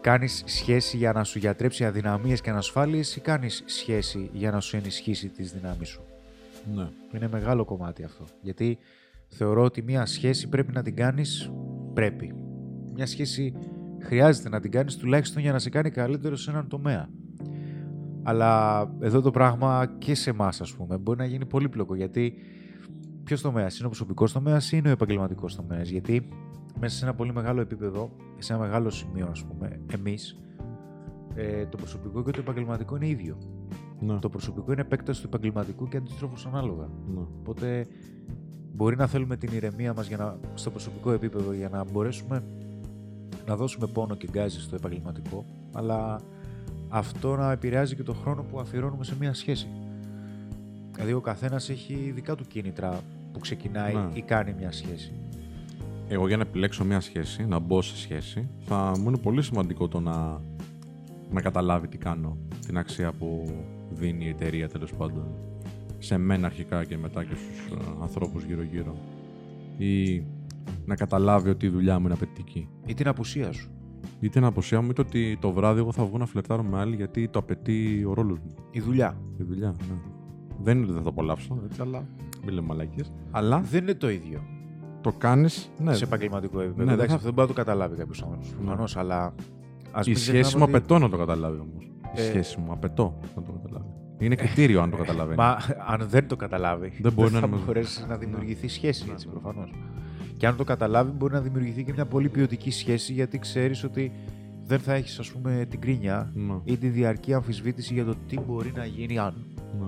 [0.00, 4.76] κάνεις σχέση για να σου γιατρέψει αδυναμίες και ανασφάλειες ή κάνεις σχέση για να σου
[4.76, 6.02] ενισχύσει τις δυνάμεις σου;
[6.74, 6.88] Ναι.
[7.12, 8.24] Είναι μεγάλο κομμάτι αυτό.
[8.40, 8.78] Γιατί
[9.28, 11.52] θεωρώ ότι μια σχέση πρέπει να την κάνεις
[11.92, 12.34] πρέπει.
[12.94, 13.54] Μια σχέση
[14.00, 17.08] χρειάζεται να την κάνεις τουλάχιστον για να σε κάνει καλύτερο σε έναν τομέα.
[18.22, 21.94] Αλλά εδώ το πράγμα και σε εμάς, ας πούμε, μπορεί να γίνει πολύπλοκο.
[21.94, 22.34] Γιατί
[23.24, 25.88] ποιος τομέας είναι ο προσωπικός τομέας ή είναι ο επαγγελματικός τομέας.
[25.88, 26.28] Γιατί
[26.80, 30.40] μέσα σε ένα πολύ μεγάλο επίπεδο, σε ένα μεγάλο σημείο, ας πούμε, εμείς,
[31.34, 33.38] ε, το προσωπικό και το επαγγελματικό είναι ίδιο.
[34.06, 34.18] Ναι.
[34.18, 36.88] Το προσωπικό είναι επέκταση του επαγγελματικού και αντιστρόφως ανάλογα.
[37.14, 37.20] ναι.
[37.40, 37.86] Οπότε
[38.74, 42.42] μπορεί να θέλουμε την ηρεμία μας για να, στο προσωπικό επίπεδο για να μπορέσουμε
[43.46, 46.20] να δώσουμε πόνο και γκάζι στο επαγγελματικό, αλλά
[46.88, 49.66] αυτό να επηρεάζει και το χρόνο που αφιερώνουμε σε μια σχέση.
[50.92, 53.00] Δηλαδή ο καθένας έχει δικά του κίνητρα
[53.32, 54.08] που ξεκινάει Ναι.
[54.12, 55.12] ή κάνει μια σχέση.
[56.08, 59.88] Εγώ για να επιλέξω μια σχέση, να μπω σε σχέση, θα μου είναι πολύ σημαντικό
[59.88, 60.40] το να,
[61.30, 62.36] να καταλάβει τι κάνω.
[62.66, 63.52] Την αξία που
[63.94, 65.24] δίνει η εταιρεία τέλος πάντων.
[65.98, 68.94] Σε μένα αρχικά και μετά και στους ε, ανθρώπους γύρω-γύρω.
[69.78, 70.22] Ή
[70.84, 72.68] να καταλάβει ότι η δουλειά μου είναι απαιτητική.
[72.86, 73.68] Ή την απουσία σου.
[74.20, 76.96] Είτε την αποσία μου, είτε ότι το βράδυ εγώ θα βγω να φλερτάρω με άλλη
[76.96, 78.54] γιατί το απαιτεί ο ρόλος μου.
[78.70, 79.16] Η δουλειά.
[79.36, 79.94] Η δουλειά, ναι.
[80.62, 82.06] Δεν είναι ότι δεν θα το απολαύσω, έτσι, αλλά.
[82.44, 83.12] Μην λέμε μαλακίες.
[83.30, 84.40] Αλλά Δεν είναι το ίδιο
[85.00, 85.70] το κάνεις.
[85.78, 86.84] Ναι, σε επαγγελματικό επίπεδο.
[86.84, 88.48] Ναι, Εντάξει, δεν θα- αυτό δεν μπορεί να το καταλάβει κάποιος άνθρωπος.
[88.48, 89.34] Προφανώς, αλλά.
[89.92, 91.84] Ας η μην σχέση ξεχνάμε μου ότι- απαιτώ να το καταλάβει όμως.
[92.16, 93.83] Η Ε, σχέση μου απαιτώ να το καταλάβει.
[94.24, 95.36] Είναι κριτήριο αν το καταλαβαίνει.
[95.36, 95.56] Μα
[95.86, 97.66] αν δεν το καταλάβει, Δεν μπορεί να θα είναι μαζί.
[97.66, 99.32] μπορέσει να δημιουργηθεί σχέση Ναι, έτσι ναι.
[99.32, 99.70] προφανώς.
[100.36, 104.12] Και αν το καταλάβει, μπορεί να δημιουργηθεί και μια πολύ ποιοτική σχέση γιατί ξέρεις ότι
[104.66, 108.40] δεν θα έχεις, ας πούμε, την κρίνια Ναι, ή τη διαρκή αμφισβήτηση για το τι
[108.40, 109.34] μπορεί να γίνει αν.
[109.80, 109.86] ναι.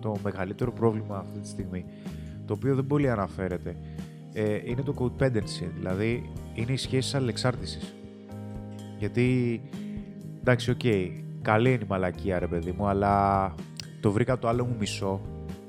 [0.00, 1.84] Το μεγαλύτερο πρόβλημα αυτή τη στιγμή,
[2.46, 3.76] το οποίο δεν πολύ αναφέρεται,
[4.32, 7.78] ε, είναι το codependency, δηλαδή είναι η σχέση αλληλεξάρτησης.
[8.98, 9.60] Γιατί,
[10.40, 10.80] εντάξει, οκ,
[11.42, 13.54] καλή είναι η μαλακία, ρε παιδί μου, αλλά
[14.06, 15.20] το βρήκα το άλλο μου μισό.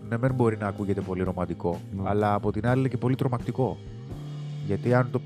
[0.10, 2.02] Ναι, δεν μπορεί να ακούγεται πολύ ρομαντικό, Ναι.
[2.06, 3.78] αλλά από την άλλη είναι και πολύ τρομακτικό.
[4.66, 5.22] Γιατί αν το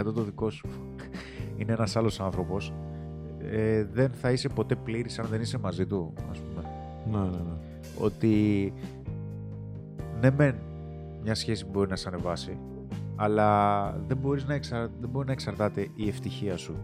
[0.00, 0.68] 50% το δικό σου
[1.58, 2.72] είναι ένας άλλος άνθρωπος,
[3.50, 6.68] ε, δεν θα είσαι ποτέ πλήρης αν δεν είσαι μαζί του, ας πούμε
[7.10, 7.56] Ναι, ναι, ναι.
[7.98, 8.72] ότι
[10.20, 10.54] ναι μεν
[11.22, 12.58] μια σχέση μπορεί να σε ανεβάσει
[13.16, 14.88] αλλά δεν, μπορείς να εξαρ...
[15.00, 16.76] δεν μπορεί να εξαρτάται η ευτυχία σου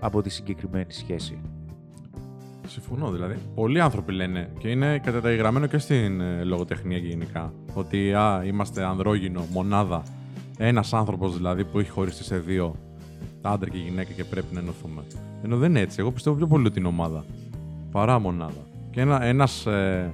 [0.00, 1.38] από τη συγκεκριμένη σχέση.
[2.72, 3.34] Συμφωνώ δηλαδή.
[3.54, 8.84] Πολλοί άνθρωποι λένε και είναι καταγεγραμμένο και στην ε, λογοτεχνία και γενικά ότι α, είμαστε
[8.84, 10.02] ανδρόγυνο, μονάδα.
[10.58, 12.74] Ένας άνθρωπος δηλαδή που έχει χωριστεί σε δύο,
[13.42, 15.02] άντρα και γυναίκα και πρέπει να ενωθούμε.
[15.44, 15.96] Ενώ δεν είναι έτσι.
[16.00, 17.24] Εγώ πιστεύω πιο πολύ ότι είναι ομάδα.
[17.90, 18.66] Παρά μονάδα.
[18.90, 20.12] Και ένα, ένας, ε,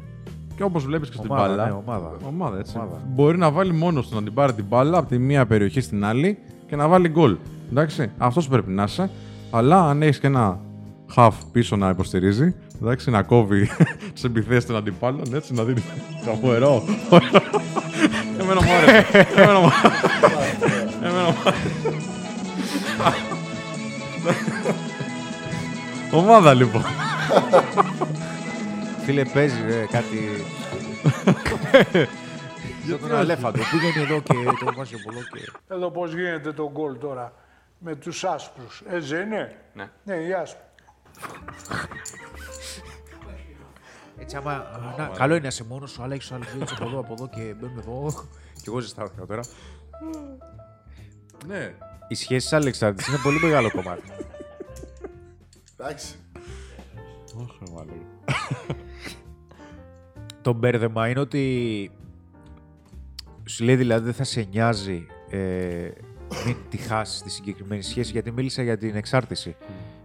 [0.56, 1.64] και όπως βλέπεις και στην Ομάδα, μπάλα.
[1.66, 2.12] ναι, ομάδα.
[2.28, 2.76] Ομάδα, έτσι.
[2.76, 3.02] Ομάδα.
[3.08, 6.04] Μπορεί να βάλει μόνος του να την πάρει την μπάλα από τη μία περιοχή στην
[6.04, 7.36] άλλη και να βάλει γκολ.
[7.70, 8.10] Εντάξει.
[8.18, 9.10] Αυτός πρέπει να είσαι.
[9.50, 10.60] Αλλά αν έχεις και ένα
[11.16, 13.70] half πίσω να υποστηρίζει, Εντάξει, να κόβει
[14.14, 15.82] τις επιθέσει των αντιπάλων, έτσι να δίνει
[16.24, 16.84] καφοερό.
[18.40, 19.26] Εμένα μου άρεσε.
[19.36, 19.70] Εμένα μου
[21.02, 21.36] Εμένα μου
[26.12, 26.82] Ομάδα λοιπόν.
[29.04, 30.44] Φίλε, παίζει ρε, κάτι.
[32.84, 33.60] Για τον Αλέφαντο.
[33.70, 35.52] Πήγαινε εδώ και το βάζει πολλό και.
[35.74, 37.32] Εδώ πώς γίνεται το γκολ τώρα
[37.78, 38.82] με τους άσπρους.
[38.90, 39.88] Έτσι δεν είναι; Ναι.
[40.04, 40.67] Ναι, οι άσπροι.
[44.18, 44.64] Έτσι, άμα.
[44.98, 47.12] να, καλό είναι να είσαι μόνος σου, αλλά έχει άλλου δύο έτσι από εδώ, από
[47.12, 48.12] εδώ και μπαίνουν εδώ.
[48.54, 49.42] Και εγώ ζεστάθηκα τώρα.
[51.46, 51.74] Ναι.
[52.08, 54.02] Οι σχέσεις Αλεξάνδρου είναι πολύ μεγάλο κομμάτι.
[55.76, 56.14] Εντάξει.
[60.42, 61.90] Το μπέρδεμα είναι ότι
[63.44, 65.90] σου λέει δηλαδή δεν θα σε νοιάζει ε,
[66.46, 69.56] μην τη χάσεις τη συγκεκριμένη σχέση γιατί μίλησα για την εξάρτηση.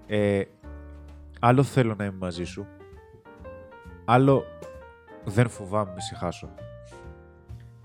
[0.08, 0.42] Ε,
[1.46, 2.68] άλλο θέλω να είμαι μαζί σου,
[4.06, 4.44] άλλο
[5.24, 6.50] δεν φοβάμαι μη σε χάσω.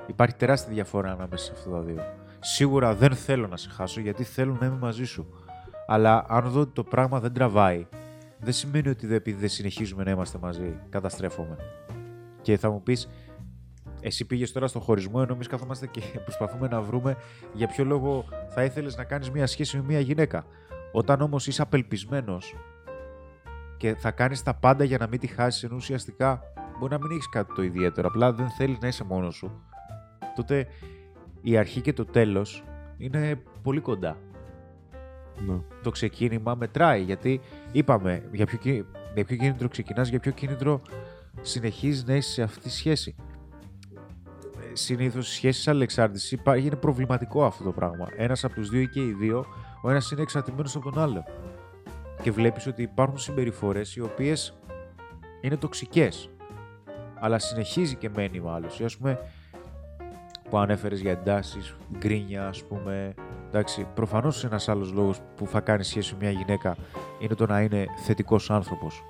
[0.06, 2.02] Υπάρχει τεράστια διαφορά ανάμεσα σε αυτά τα δύο.
[2.40, 5.26] Σίγουρα δεν θέλω να σε χάσω γιατί θέλω να είμαι μαζί σου.
[5.86, 7.86] Αλλά αν δω ότι το πράγμα δεν τραβάει,
[8.38, 11.56] δεν σημαίνει ότι δεν- επειδή δεν συνεχίζουμε να είμαστε μαζί, καταστρέφομαι.
[12.42, 13.08] Και θα μου πεις,
[14.00, 17.16] εσύ πήγες τώρα στο χωρισμό, ενώ εμείς καθόμαστε και προσπαθούμε να βρούμε
[17.52, 20.44] για ποιο λόγο θα ήθελες να κάνεις μια σχέση με μια γυναίκα.
[20.92, 22.54] Όταν όμως είσαι απελπισμένος
[23.78, 26.40] και θα κάνεις τα πάντα για να μην τη χάσεις, ενώ ουσιαστικά
[26.78, 29.62] μπορεί να μην έχεις κάτι το ιδιαίτερο, απλά δεν θέλεις να είσαι μόνος σου,
[30.36, 30.66] τότε
[31.42, 32.64] η αρχή και το τέλος
[32.96, 34.16] είναι πολύ κοντά
[35.46, 35.60] ναι.
[35.82, 37.02] το ξεκίνημα μετράει.
[37.02, 37.40] Γιατί
[37.72, 40.82] είπαμε για ποιο, κι- για ποιο κίνητρο ξεκινάς, για ποιο κίνητρο
[41.40, 43.16] συνεχίζεις να είσαι σε αυτή τη σχέση.
[44.72, 48.08] Συνήθως στι σχέσεις αλεξάρτηση υπάρχει είναι προβληματικό αυτό το πράγμα.
[48.16, 49.44] Ένας από τους δύο ή και οι δύο,
[49.82, 51.24] ο ένας είναι εξαρτημένος από τον άλλο.
[52.22, 54.58] Και βλέπεις ότι υπάρχουν συμπεριφορές οι οποίες
[55.40, 56.30] είναι τοξικές.
[57.20, 58.66] Αλλά συνεχίζει και μένει με άλλου.
[58.66, 59.18] Α πούμε,
[60.50, 63.14] που ανέφερες για εντάσεις, γκρίνια, ας πούμε.
[63.48, 66.76] Εντάξει, προφανώς ένας άλλος λόγος που θα κάνει σχέση με μια γυναίκα
[67.18, 69.02] είναι το να είναι θετικός άνθρωπος.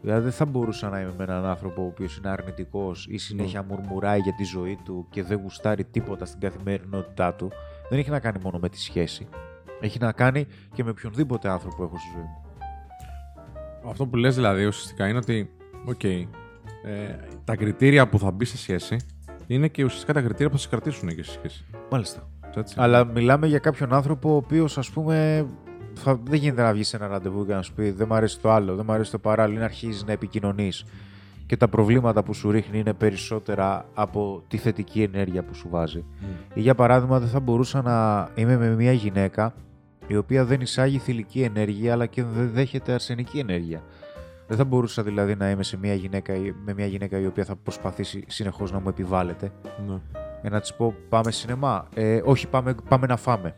[0.00, 3.62] Δηλαδή, δεν θα μπορούσα να είμαι με έναν άνθρωπο ο οποίος είναι αρνητικός ή συνέχεια
[3.62, 7.50] μουρμουράει για τη ζωή του και δεν γουστάρει τίποτα στην καθημερινότητά του.
[7.88, 9.28] Δεν έχει να κάνει μόνο με τη σχέση.
[9.80, 12.46] Έχει να κάνει και με οποιονδήποτε άνθρωπο έχω στη ζωή μου.
[13.90, 15.50] Αυτό που λες δηλαδή ουσιαστικά είναι ότι,
[15.84, 16.26] οκέι, ε,
[17.44, 18.96] τα κριτήρια που θα μπει σε σχέση
[19.46, 21.64] είναι και ουσιαστικά τα κριτήρια που θα σε κρατήσουν και στη σχέση.
[21.90, 22.28] Μάλιστα.
[22.56, 22.74] Έτσι.
[22.78, 25.46] Αλλά μιλάμε για κάποιον άνθρωπο ο οποίος, ας πούμε,
[25.94, 28.40] θα, δεν γίνεται να βγεις σε ένα ραντεβού και να σου πει Δεν μ' αρέσει
[28.40, 30.84] το άλλο, δεν μ' αρέσει το παράλληλο, είναι αρχίζεις να επικοινωνείς.
[31.46, 36.04] Και τα προβλήματα που σου ρίχνει είναι περισσότερα από τη θετική ενέργεια που σου βάζει.
[36.54, 39.54] Ή για παράδειγμα, δεν θα μπορούσα να είμαι με μια γυναίκα
[40.06, 43.82] η οποία δεν εισάγει θηλυκή ενέργεια αλλά και δεν δέχεται αρσενική ενέργεια.
[44.48, 46.32] Δεν θα μπορούσα δηλαδή να είμαι σε μια γυναίκα,
[46.64, 49.52] με μια γυναίκα η οποία θα προσπαθήσει συνεχώς να μου επιβάλλεται
[49.88, 49.98] Ναι.
[50.40, 51.86] για να της πω πάμε σινεμά.
[51.94, 53.54] Ε, όχι, πάμε, πάμε να φάμε.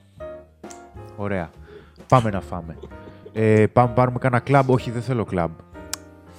[1.16, 1.50] Ωραία.
[2.08, 2.76] Πάμε να φάμε.
[3.32, 4.70] Ε, πάμε πάρουμε κάνα κλαμπ.
[4.70, 5.50] Όχι, δεν θέλω κλαμπ.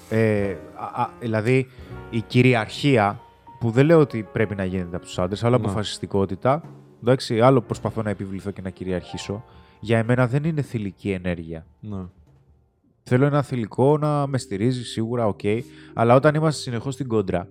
[0.10, 0.56] Ε,
[0.95, 1.67] α, α, δηλαδή,
[2.10, 3.19] η κυριαρχία,
[3.60, 5.63] που δεν λέω ότι πρέπει να γίνεται από τους άντρες, αλλά Ναι.
[5.65, 6.62] αποφασιστικότητα.
[7.04, 9.43] Εντάξει, άλλο προσπαθώ να επιβληθώ και να κυριαρχήσω.
[9.80, 11.65] Για εμένα δεν είναι θηλυκή ενέργεια.
[11.80, 12.06] Ναι.
[13.04, 15.39] Θέλω ένα θηλυκό να με στηρίζει σίγουρα, οκ.
[15.94, 17.48] αλλά όταν είμαστε συνεχώς στην κόντρα,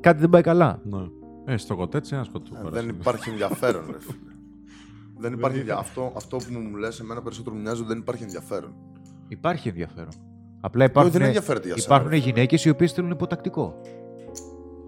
[0.00, 0.80] κάτι δεν πάει καλά.
[0.84, 1.06] ναι.
[1.44, 2.54] Ε, στο κοτέτσι ένα σκοτού.
[2.54, 4.18] Ε, δεν υπάρχει ενδιαφέρον, ρε φίλε.
[5.22, 8.22] δεν υπάρχει ενδια- αυτό, αυτό που μου λες εμένα περισσότερο μου μοιάζει ότι δεν υπάρχει
[8.22, 8.74] ενδιαφέρον.
[9.28, 10.12] Υπάρχει ενδιαφέρον.
[10.60, 12.30] Απλά υπάρχουν, δεν ενδιαφέρεται για σένα, υπάρχουν ρε φίλε.
[12.32, 13.80] γυναίκες οι οποίες θέλουν υποτακτικό.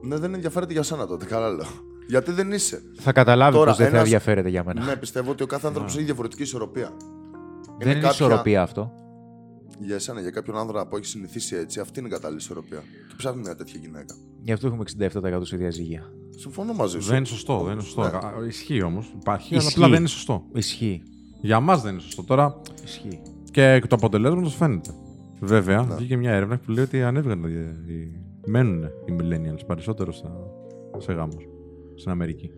[0.02, 1.66] Ναι, δεν ενδιαφέρεται για σένα τότε, καλά λέω.
[2.10, 2.82] Γιατί δεν είσαι.
[2.94, 4.84] Θα καταλάβει Τώρα, πως δεν θα ένας- ενδιαφέρεται για μένα.
[4.84, 6.90] Ναι, πιστεύω ότι ο κάθε άνθρωπος έχει διαφορετική ισορροπία.
[7.78, 8.92] δεν είναι κάποια- ισορροπία αυτό.
[9.82, 12.78] Για εσένα, για κάποιον άνδρα που έχει συνηθίσει έτσι, αυτή είναι η κατάλληλη ισορροπία.
[13.08, 14.14] Και ψάχνει μια τέτοια γυναίκα.
[14.42, 16.02] Γι' αυτό έχουμε 67% σε διαζύγια.
[16.36, 17.08] Συμφωνώ μαζί σου.
[17.08, 17.62] Δεν είναι σωστό.
[17.62, 18.00] Δεν είναι σωστό.
[18.02, 18.08] Ναι.
[18.08, 19.12] Α, Ισχύει όμως.
[19.20, 19.74] Υπάρχει, αλλά Ισχύει.
[19.78, 20.42] απλά δεν είναι σωστό.
[20.54, 21.02] Ισχύει.
[21.40, 22.22] Για μας δεν είναι σωστό.
[22.24, 23.20] Τώρα Ισχύει.
[23.50, 24.90] και εκ του αποτελέσματο φαίνεται.
[25.40, 25.94] Βέβαια, Ναι.
[25.94, 27.44] βγήκε μια έρευνα που λέει ότι ανέβηκαν.
[27.44, 28.14] οι- οι-
[28.46, 30.32] Μένουν οι millennials περισσότερο στα,
[30.98, 31.44] σε γάμους
[32.00, 32.50] στην Αμερική.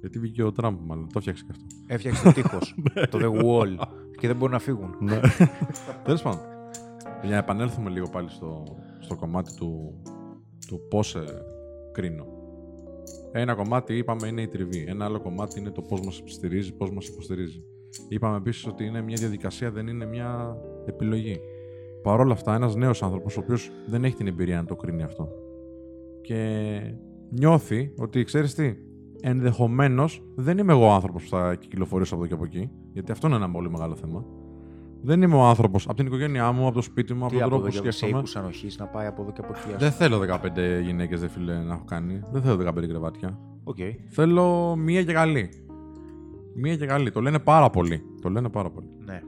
[0.00, 1.08] Γιατί βγήκε ο Τραμπ, μάλλον.
[1.12, 1.64] Το φτιάξε και αυτό.
[1.86, 2.74] Έφτιαξε το τείχος.
[3.10, 3.86] το The Wall.
[4.18, 4.96] και δεν μπορούν να φύγουν.
[5.00, 5.20] Ναι.
[6.04, 6.40] Τέλος πάντων.
[7.22, 8.64] Για να επανέλθουμε λίγο πάλι στο,
[9.00, 10.00] στο κομμάτι του,
[10.66, 11.00] του πώ
[11.92, 12.26] κρίνω.
[13.32, 14.84] Ένα κομμάτι είπαμε είναι η τριβή.
[14.88, 17.64] Ένα άλλο κομμάτι είναι το πώς μας στηρίζει, πώς μας υποστηρίζει.
[18.08, 21.40] Είπαμε επίσης ότι είναι μια διαδικασία, δεν είναι μια επιλογή.
[22.02, 25.02] Παρ' όλα αυτά, ένας νέος άνθρωπος, ο οποίος δεν έχει την εμπειρία να το κρίνει
[25.02, 25.28] αυτό
[26.20, 26.80] και
[27.30, 28.74] νιώθει ότι ξέρεις τι,
[29.20, 33.12] ενδεχομένως δεν είμαι εγώ ο άνθρωπος που θα κυκλοφορήσω από εδώ και από εκεί, γιατί
[33.12, 34.24] αυτό είναι ένα πολύ μεγάλο θέμα.
[35.02, 35.84] Δεν είμαι ο άνθρωπος.
[35.86, 37.82] Από την οικογένειά μου, από το σπίτι μου, από Τι τον από τρόπο εδώ που
[37.82, 38.18] και από σε σκέφτομαι.
[38.20, 39.72] οίκους ανοχής να πάει από εδώ και από εκεί.
[39.74, 42.20] ας Δεν θέλω 15 γυναίκες, ρε φίλε, να έχω κάνει.
[42.32, 43.38] Δεν θέλω 15 κρεβάτια.
[43.64, 43.76] Οκ.
[44.08, 45.48] Θέλω μία και καλή.
[46.54, 47.10] Μία και καλή.
[47.10, 48.02] Το λένε πάρα πολύ.
[48.20, 48.88] Το λένε πάρα πολύ.
[49.04, 49.20] Ναι.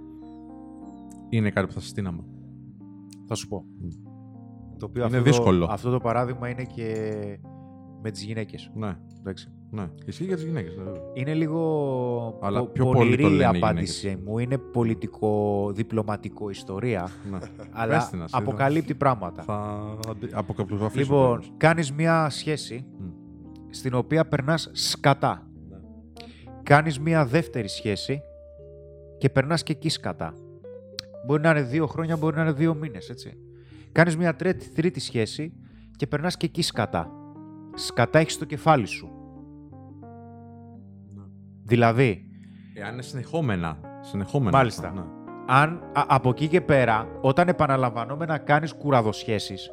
[1.29, 2.25] Είναι κάτι που θα συστήναμε.
[3.27, 3.65] Θα σου πω.
[4.79, 5.67] Το οποίο Είναι αυτό δύσκολο.
[5.67, 6.87] Το, αυτό το παράδειγμα είναι και
[8.03, 8.71] με τις γυναίκες.
[8.75, 9.49] Ναι, Εντάξει.
[9.71, 9.88] ναι.
[10.05, 10.73] Ισχύει για τις γυναίκες.
[11.15, 14.38] Είναι λίγο Αλλά πο- πιο πολύ πονηρή το λένε η οι απάντησή μου.
[14.38, 17.09] Είναι πολιτικό-διπλωματικό ιστορία.
[17.31, 17.38] ναι.
[17.71, 19.43] αλλά Πες την, ας, αποκαλύπτει πράγματα.
[19.43, 19.81] Θα
[20.33, 21.01] αποκαπλωθήσω.
[21.01, 23.07] Λοιπόν, κάνεις μια σχέση Μμ.
[23.71, 25.47] στην οποία περνάς σκατά.
[26.62, 28.21] Κάνεις μια δεύτερη σχέση
[29.19, 30.35] και περνάς και εκεί σκατά.
[31.27, 33.33] Μπορεί να είναι δύο χρόνια, μπορεί να είναι δύο μήνες, έτσι.
[33.93, 35.53] Κάνεις μια τρίτη, τρίτη σχέση
[35.97, 37.11] και περνάς και εκεί σκατά.
[37.75, 39.11] Σκατά έχεις στο κεφάλι σου.
[41.65, 42.27] Δηλαδή,
[42.75, 43.79] Εάν είναι συνεχόμενα.
[44.01, 44.89] συνεχόμενα Μάλιστα.
[44.89, 45.07] αυτά, ναι.
[45.47, 49.71] αν α- από εκεί και πέρα, όταν επαναλαμβανόμενα κάνεις κουραδοσχέσεις,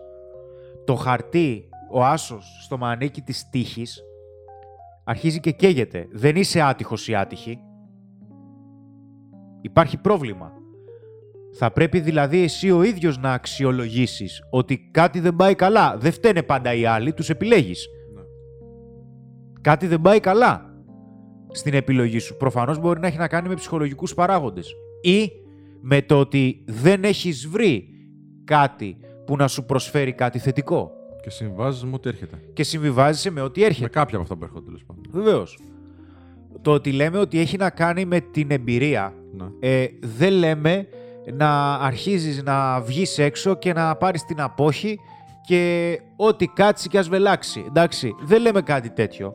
[0.86, 4.02] το χαρτί, ο άσος στο μανίκι της τύχης,
[5.04, 6.08] αρχίζει και καίγεται.
[6.12, 7.60] Δεν είσαι άτυχος ή άτυχη.
[9.62, 10.52] Υπάρχει πρόβλημα.
[11.54, 15.98] Θα πρέπει δηλαδή εσύ ο ίδιος να αξιολογήσεις ότι κάτι δεν πάει καλά.
[15.98, 17.88] Δεν φταίνε πάντα οι άλλοι, τους επιλέγεις.
[18.16, 18.22] Ναι.
[19.62, 20.74] Κάτι δεν πάει καλά
[21.52, 22.38] στην επιλογή σου.
[22.38, 24.74] Προφανώς μπορεί να έχει να κάνει με ψυχολογικούς παράγοντες.
[25.02, 25.32] Ή
[25.82, 27.90] με το ότι δεν έχεις βρει
[28.44, 30.92] κάτι που να σου προσφέρει κάτι θετικό.
[31.22, 32.40] Και συμβάζεις με ό,τι έρχεται.
[32.54, 33.84] Και συμβιβάζεσαι με ό,τι έρχεται.
[33.84, 35.04] Με κάποια από αυτά που έρχονται τέλος πάντων.
[35.10, 35.58] Βεβαίως.
[36.62, 39.46] Το ότι λέμε ότι έχει να κάνει με την εμπειρία, Ναι.
[39.60, 40.88] ε, δεν λέμε
[41.34, 45.00] να αρχίζεις να βγεις έξω και να πάρεις την απόχη
[45.48, 47.64] και ό,τι κάτσει και ας βελάξει.
[47.68, 49.34] Εντάξει, δεν λέμε κάτι τέτοιο.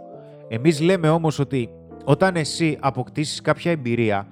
[0.48, 1.68] Εμείς λέμε όμως ότι
[2.04, 4.28] όταν εσύ αποκτήσεις κάποια εμπειρία,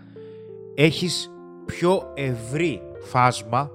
[0.74, 1.30] έχεις
[1.66, 3.70] πιο ευρύ φάσμα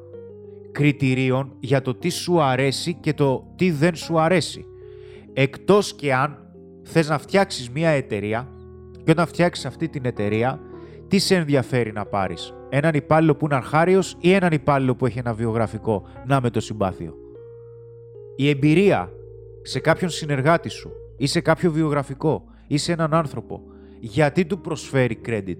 [0.71, 4.65] κριτηρίων για το τι σου αρέσει και το τι δεν σου αρέσει.
[5.33, 6.37] Εκτός και αν
[6.83, 8.47] θες να φτιάξεις μια εταιρεία
[9.03, 10.59] και όταν φτιάξεις αυτή την εταιρεία,
[11.07, 12.53] τι σε ενδιαφέρει να πάρεις.
[12.69, 16.59] Έναν υπάλληλο που είναι αρχάριος ή έναν υπάλληλο που έχει ένα βιογραφικό; Να με το
[16.59, 17.15] συμπάθειο.
[18.35, 19.11] Η εμπειρία
[19.61, 23.61] σε κάποιον συνεργάτη σου ή σε κάποιο βιογραφικό ή σε έναν άνθρωπο,
[23.99, 25.57] γιατί του προσφέρει credit;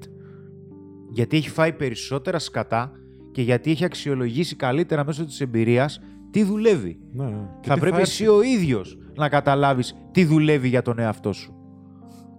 [1.10, 2.92] Γιατί έχει φάει περισσότερα σκατά
[3.32, 6.00] και γιατί έχει αξιολογήσει καλύτερα μέσω της εμπειρίας
[6.32, 7.50] τι δουλεύει; Ναι, ναι.
[7.62, 8.10] Και θα τι πρέπει έρθει.
[8.12, 11.57] εσύ ο ίδιος να καταλάβεις τι δουλεύει για τον εαυτό σου.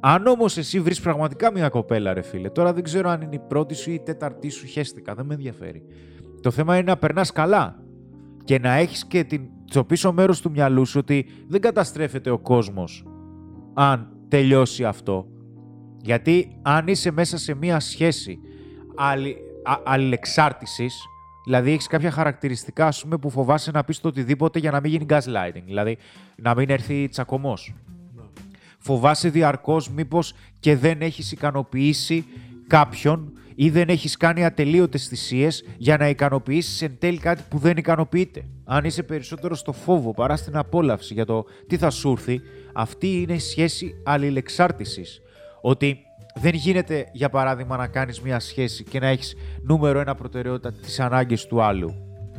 [0.00, 3.40] Αν όμως εσύ βρεις πραγματικά μια κοπέλα, ρε φίλε, τώρα δεν ξέρω αν είναι η
[3.48, 5.82] πρώτη σου ή η τέταρτη σου, χέστηκα, δεν με ενδιαφέρει.
[6.40, 7.82] Το θέμα είναι να περνάς καλά
[8.44, 12.38] και να έχεις και την, το πίσω μέρος του μυαλού σου ότι δεν καταστρέφεται ο
[12.38, 13.04] κόσμος
[13.74, 15.26] αν τελειώσει αυτό.
[16.02, 18.38] Γιατί αν είσαι μέσα σε μια σχέση
[18.96, 21.04] αλλη, α- αλληλεξάρτησης,
[21.44, 24.90] δηλαδή έχεις κάποια χαρακτηριστικά ας πούμε, που φοβάσαι να πεις το οτιδήποτε για να μην
[24.90, 25.96] γίνει gaslighting, δηλαδή
[26.36, 27.74] να μην έρθει τσακωμός.
[28.78, 32.24] Φοβάσαι διαρκώς μήπως και δεν έχεις ικανοποιήσει
[32.66, 37.76] κάποιον ή δεν έχεις κάνει ατελείωτες θυσίες για να ικανοποιήσεις εν τέλει κάτι που δεν
[37.76, 38.44] ικανοποιείται.
[38.64, 42.40] Αν είσαι περισσότερο στο φόβο παρά στην απόλαυση για το τι θα σου έρθει,
[42.72, 45.20] αυτή είναι η σχέση αλληλεξάρτησης.
[45.60, 45.98] Ότι
[46.34, 51.00] δεν γίνεται, για παράδειγμα, να κάνεις μια σχέση και να έχεις νούμερο ένα προτεραιότητα τις
[51.00, 51.94] ανάγκες του άλλου.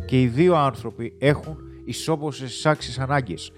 [0.05, 3.51] Και οι δύο άνθρωποι έχουν ισόπωσες εισάξεις ανάγκες.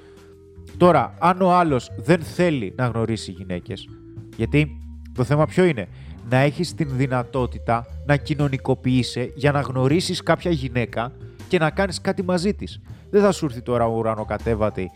[0.77, 3.87] Τώρα, αν ο άλλος δεν θέλει να γνωρίσει γυναίκες,
[4.35, 4.77] γιατί
[5.13, 5.87] το θέμα ποιο είναι,
[6.29, 11.11] να έχεις την δυνατότητα να κοινωνικοποιείσαι για να γνωρίσεις κάποια γυναίκα
[11.47, 12.81] και να κάνεις κάτι μαζί της.
[13.09, 14.91] Δεν θα σου έρθει τώρα ο ουρανοκατέβατη.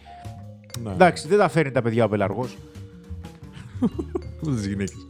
[0.83, 0.91] Ναι.
[0.91, 2.57] Εντάξει, δεν τα φέρνει τα παιδιά ο πελαργός.
[4.41, 5.07] Ούτε τις γυναίκες.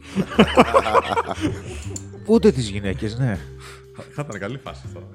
[2.26, 3.38] Ούτε τις γυναίκες, ναι.
[4.10, 5.06] Θα ήταν καλή φάση τώρα.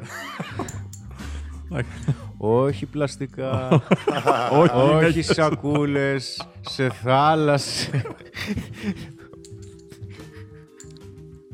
[2.37, 3.67] Όχι πλαστικά.
[4.61, 5.25] Όχι, Όχι γυναίκες.
[5.25, 7.89] σακούλες σε θάλασσα.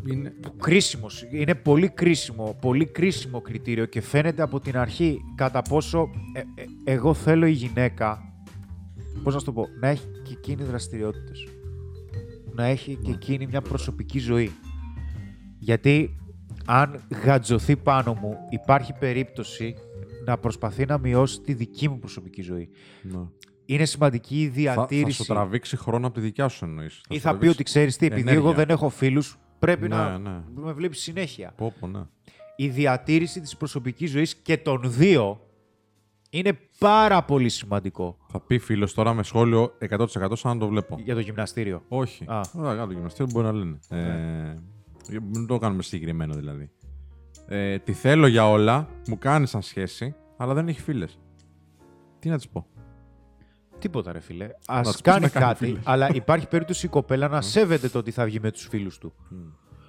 [0.07, 0.33] Είναι...
[0.61, 1.25] κρίσιμος.
[1.31, 6.43] Είναι πολύ κρίσιμο, πολύ κρίσιμο κριτήριο και φαίνεται από την αρχή κατά πόσο ε, ε,
[6.83, 8.33] εγώ θέλω η γυναίκα,
[9.23, 11.47] πώς να σου το πω, να έχει και εκείνη δραστηριότητες.
[12.53, 14.51] Να έχει και εκείνη μια προσωπική ζωή.
[15.59, 16.17] Γιατί
[16.65, 19.75] αν γατζωθεί πάνω μου, υπάρχει περίπτωση
[20.27, 22.69] να προσπαθεί να μειώσει τη δική μου προσωπική ζωή.
[23.01, 23.19] Ναι.
[23.65, 25.17] Είναι σημαντική η Θα, θα διατήρηση.
[25.23, 27.01] σου τραβήξει χρόνο από τη δικιά σου εννοείς.
[27.09, 28.41] ή θα πει ότι ξέρεις τι, επειδή ενέργεια.
[28.43, 30.43] εγώ δεν έχω φίλους, πρέπει Ναι, να ναι.
[30.55, 31.53] με βλέπεις συνέχεια.
[31.57, 32.01] Πω, πω, ναι.
[32.55, 35.41] η διατήρηση της προσωπικής ζωής και των δύο
[36.29, 40.97] είναι πάρα πολύ σημαντικό Θα πει φίλος τώρα με σχόλιο 100% σαν να το βλέπω.
[41.03, 41.83] για το γυμναστήριο.
[41.87, 42.25] Όχι.
[42.27, 42.39] Α.
[42.39, 43.79] Α, για το γυμναστήριο μπορεί να λένε.
[43.89, 44.55] Ε,
[45.33, 46.69] μην το κάνουμε συγκεκριμένο δηλαδή.
[47.47, 51.19] Ε, τη θέλω για όλα, μου κάνει σαν σχέση, αλλά δεν έχει φίλες.
[52.19, 52.67] Τι να τη πω;
[53.79, 54.49] Τίποτα, ρε φίλε.
[54.65, 55.81] Α της πεις κάνει να κάνει κάτι, φίλες.
[55.85, 59.13] αλλά υπάρχει περίπτωση η κοπέλα να σέβεται το ότι θα βγει με τους φίλους του.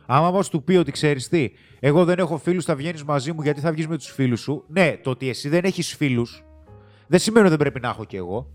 [0.06, 1.50] Άμα όμω του πει ότι ξέρεις τι,
[1.80, 4.64] εγώ δεν έχω φίλους, θα βγαίνεις μαζί μου γιατί θα βγεις με τους φίλους σου.
[4.68, 6.42] Ναι, το ότι εσύ δεν έχεις φίλους
[7.08, 8.50] δεν σημαίνει ότι δεν πρέπει να έχω κι εγώ.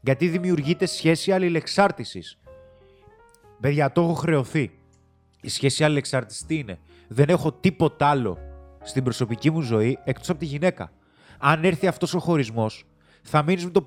[0.00, 2.38] Γιατί δημιουργείται σχέση αλληλεξάρτησης.
[3.60, 4.70] Παιδιά, το έχω χρεωθεί.
[5.40, 6.78] Η σχέση αλληλεξάρτησης τι είναι;
[7.12, 8.38] Δεν έχω τίποτα άλλο
[8.82, 10.92] στην προσωπική μου ζωή εκτός από τη γυναίκα.
[11.38, 12.84] Αν έρθει αυτός ο χωρισμός,
[13.22, 13.86] θα μείνεις με το...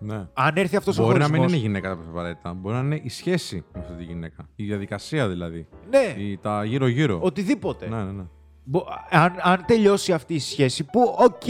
[0.00, 0.26] Ναι.
[0.32, 1.46] Αν έρθει αυτός ο Μπορεί να χωρισμός...
[1.46, 2.52] μην είναι η γυναίκα απαραίτητα.
[2.52, 4.48] Μπορεί να είναι η σχέση με αυτή τη γυναίκα.
[4.56, 5.66] Η διαδικασία δηλαδή.
[5.90, 7.18] Ναι, Η, τα γύρω-γύρω.
[7.22, 7.88] οτιδήποτε.
[7.88, 8.22] Ναι, ναι, ναι.
[8.64, 11.42] Μπο- Αν, αν τελειώσει αυτή η σχέση, που οκ,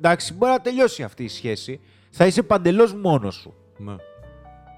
[0.00, 1.80] εντάξει, μπορεί να τελειώσει αυτή η σχέση,
[2.10, 3.54] θα είσαι παντελώς μόνος σου.
[3.78, 3.94] ναι.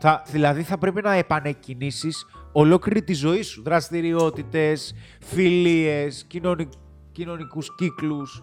[0.01, 3.63] Θα, δηλαδή θα πρέπει να επανεκκινήσεις ολόκληρη τη ζωή σου.
[3.63, 6.69] Δραστηριότητες, φιλίες, κοινωνι,
[7.13, 8.43] κοινωνικούς κύκλους.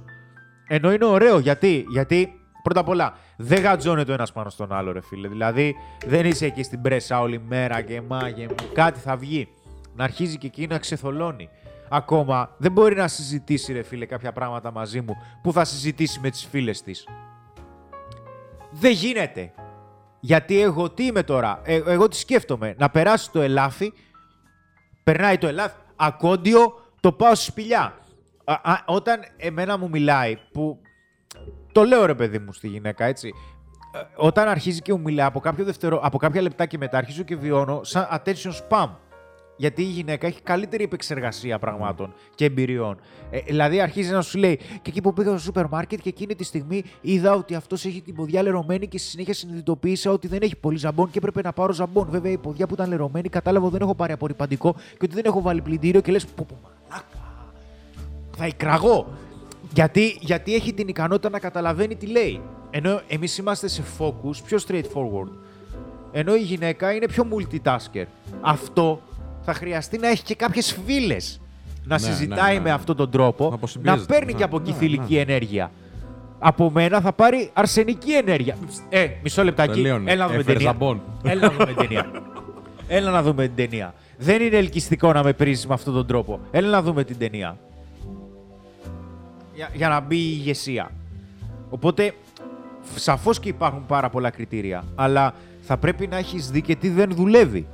[0.68, 1.40] Ενώ είναι ωραίο.
[1.40, 5.28] Γιατί, γιατί πρώτα απ' όλα δεν γαντζώνεται ο ένας πάνω στον άλλο ρε φίλε.
[5.28, 5.76] Δηλαδή
[6.06, 8.56] δεν είσαι εκεί στην πρέσα όλη μέρα και μάγε μου.
[8.74, 9.48] Κάτι θα βγει.
[9.96, 11.50] Να αρχίζει και εκεί να ξεθολώνει.
[11.90, 16.30] Ακόμα δεν μπορεί να συζητήσει ρε φίλε κάποια πράγματα μαζί μου που θα συζητήσει με
[16.30, 17.08] τις φίλες της.
[18.72, 19.54] Δεν γίνεται.
[20.26, 23.94] Γιατί εγώ τι είμαι τώρα, ε, εγώ τι σκέφτομαι, να περάσει το ελάφι,
[25.04, 28.00] περνάει το ελάφι, ακόντιο, το πάω στη σπηλιά.
[28.44, 30.80] Α, α, όταν εμένα μου μιλάει, που
[31.72, 33.34] το λέω ρε παιδί μου στη γυναίκα, έτσι,
[33.94, 37.24] ε, όταν αρχίζει και μου μιλάει από, κάποιο δευτερο, από κάποια λεπτά και μετά, αρχίζω
[37.24, 38.90] και βιώνω σαν attention spam.
[39.58, 42.98] Γιατί η γυναίκα έχει καλύτερη επεξεργασία πραγμάτων και εμπειριών.
[43.30, 46.36] Ε, δηλαδή αρχίζει να σου λέει και εκεί που πήγα στο σούπερ μάρκετ και εκείνη
[46.36, 50.40] τη στιγμή είδα ότι αυτός έχει την ποδιά λερωμένη και στη συνέχεια συνειδητοποίησα ότι δεν
[50.42, 52.08] έχει πολύ ζαμπόν και έπρεπε να πάρω ζαμπόν.
[52.10, 55.24] Βέβαια η ποδιά που ήταν λερωμένη κατάλαβα ότι δεν έχω πάρει απορριπαντικό και ότι δεν
[55.26, 57.26] έχω βάλει πλυντήριο και λες πω πω μαλάκα.
[58.38, 59.08] Θα εκραγώ.
[59.74, 62.42] Γιατί, γιατί έχει την ικανότητα να καταλαβαίνει τι λέει.
[62.70, 65.30] Ενώ εμείς είμαστε σε focus πιο straightforward.
[66.12, 68.06] Ενώ η γυναίκα είναι πιο multitasker.
[68.42, 69.02] Αυτό
[69.46, 71.16] θα χρειαστεί να έχει και κάποιες φίλε.
[71.84, 72.64] Να Ναι, συζητάει ναι, ναι.
[72.64, 74.38] με αυτόν τον τρόπο, Να να αποσυμπιέζεται, παίρνει ναι.
[74.38, 75.20] και από εκεί Ναι, θηλυκή ναι.
[75.20, 75.72] ενέργεια.
[76.40, 78.58] Από μένα θα πάρει αρσενική ενέργεια.
[78.90, 79.72] Ε, μισό λεπτάκι.
[79.74, 80.12] Τελείωνε.
[80.12, 80.72] Έλα να δούμε Έφερε ταινία.
[80.72, 81.02] ζαμπόν.
[81.24, 82.06] Έλα να δούμε την ταινία.
[82.88, 83.94] Έλα να δούμε την ταινία.
[84.18, 86.40] Δεν είναι ελκυστικό να με πρίζεις με αυτόν τον τρόπο.
[86.52, 87.58] Έλα να δούμε την ταινία.
[89.56, 90.92] Για, για να μπει η ηγεσία.
[91.70, 92.14] Οπότε,
[92.96, 94.84] σαφώς και υπάρχουν πάρα πολλά κριτήρια.
[94.96, 97.68] Αλλά θα πρέπει να έχεις δει και τι δεν δουλεύει.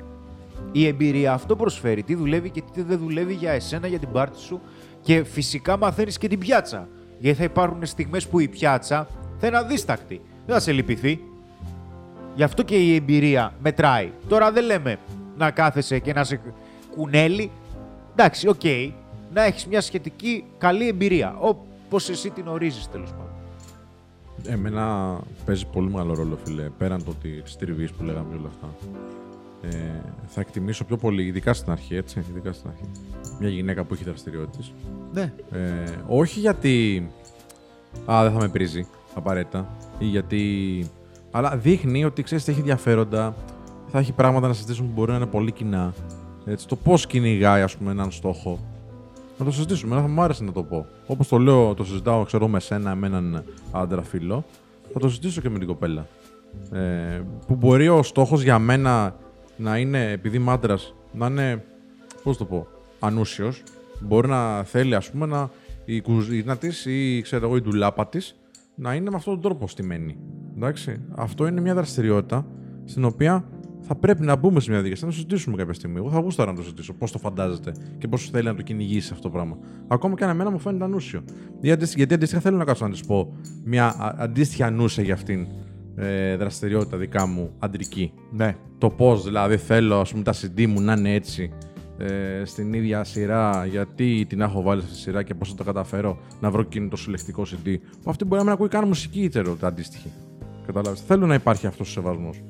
[0.71, 2.03] Η εμπειρία αυτό προσφέρει.
[2.03, 4.61] Τι δουλεύει και τι δεν δουλεύει για εσένα, για την πάρτι σου.
[5.01, 6.87] Και φυσικά μαθαίνεις και την πιάτσα.
[7.19, 9.07] Γιατί θα υπάρχουν στιγμές που η πιάτσα
[9.37, 10.21] θα είναι αδίστακτη.
[10.45, 11.23] Δεν θα σε λυπηθεί.
[12.35, 14.11] Γι' αυτό και η εμπειρία μετράει.
[14.27, 14.99] Τώρα δεν λέμε
[15.37, 16.41] να κάθεσαι και να σε
[16.95, 17.51] κουνέλει.
[18.11, 18.63] Εντάξει, οκ.
[19.33, 21.35] Να έχεις μια σχετική καλή εμπειρία.
[21.39, 23.25] Όπως εσύ την ορίζεις τέλος πάντων.
[24.47, 26.69] Εμένα παίζει πολύ μεγάλο ρόλο, φίλε.
[26.77, 28.69] Πέραν το ότι τη τριβή που λέγαμε και όλα αυτά.
[29.61, 29.69] Ε,
[30.25, 32.25] θα εκτιμήσω πιο πολύ, ειδικά στην αρχή, έτσι.
[32.29, 32.83] Ειδικά στην αρχή.
[33.39, 34.73] Μια γυναίκα που έχει δραστηριότητες.
[35.13, 35.33] Ναι.
[35.51, 37.07] Ε, όχι γιατί.
[38.05, 39.67] Α, δεν θα με πρήζει απαραίτητα.
[39.99, 40.85] Ή γιατί.
[41.31, 43.35] Αλλά δείχνει ότι ξέρεις έχει ενδιαφέροντα.
[43.87, 45.93] Θα έχει πράγματα να συζητήσουμε που μπορεί να είναι πολύ κοινά.
[46.45, 48.59] Έτσι, το πώς κυνηγάει, ας πούμε, έναν στόχο.
[49.37, 49.91] Να το συζητήσουμε.
[49.91, 50.85] Εμένα θα μου άρεσε να το πω.
[51.07, 54.43] Όπως το λέω, το συζητάω, ξέρω, με σένα, με έναν άντρα φίλο.
[54.93, 56.07] Θα το συζητήσω και με την κοπέλα.
[56.71, 59.15] Ε, που μπορεί ο στόχος για μένα
[59.61, 61.63] να είναι, επειδή είμαι άντρας, να είναι.
[62.23, 62.67] Πώς το πω,
[62.99, 63.63] ανούσιος.
[64.01, 65.49] Μπορεί να θέλει, ας πούμε, να
[65.85, 68.35] η κουζίνα της ή ξέρω εγώ η ντουλάπα της
[68.75, 70.17] να είναι με αυτόν τον τρόπο στημένη.
[70.55, 71.01] Εντάξει.
[71.15, 72.45] Αυτό είναι μια δραστηριότητα
[72.85, 73.45] στην οποία
[73.81, 75.97] θα πρέπει να μπούμε σε μια διαδικασία να το συζητήσουμε κάποια στιγμή.
[75.97, 76.93] Εγώ θα γούσταρα να το συζητήσω.
[76.93, 79.57] Πώς το φαντάζεται και πώς θέλει να το κυνηγήσει αυτό το πράγμα.
[79.87, 81.23] Ακόμα και αν εμένα μου φαίνεται ανούσιο.
[81.51, 83.33] Γιατί, αντίστοι- γιατί αντίστοιχα θέλω να κάτσω να της πω
[83.63, 85.47] μια α- αντίστοιχη ανούσια για αυτήν
[85.95, 88.13] ε, δραστηριότητα δικά μου αντρική.
[88.31, 88.55] Ναι.
[88.77, 91.51] Το πώς δηλαδή θέλω ας πούμε, τα CD μου να είναι έτσι
[91.97, 96.17] ε, στην ίδια σειρά, γιατί την έχω βάλει στη σειρά και πώς θα το καταφέρω
[96.39, 97.75] να βρω εκείνο το συλλεκτικό CD.
[98.03, 100.11] Που αυτή μπορεί να μην ακούει καν μουσική, ξέρω, τα αντίστοιχη.
[100.65, 101.01] Καταλάβεις.
[101.01, 102.43] Θέλω να υπάρχει αυτός ο σεβασμός.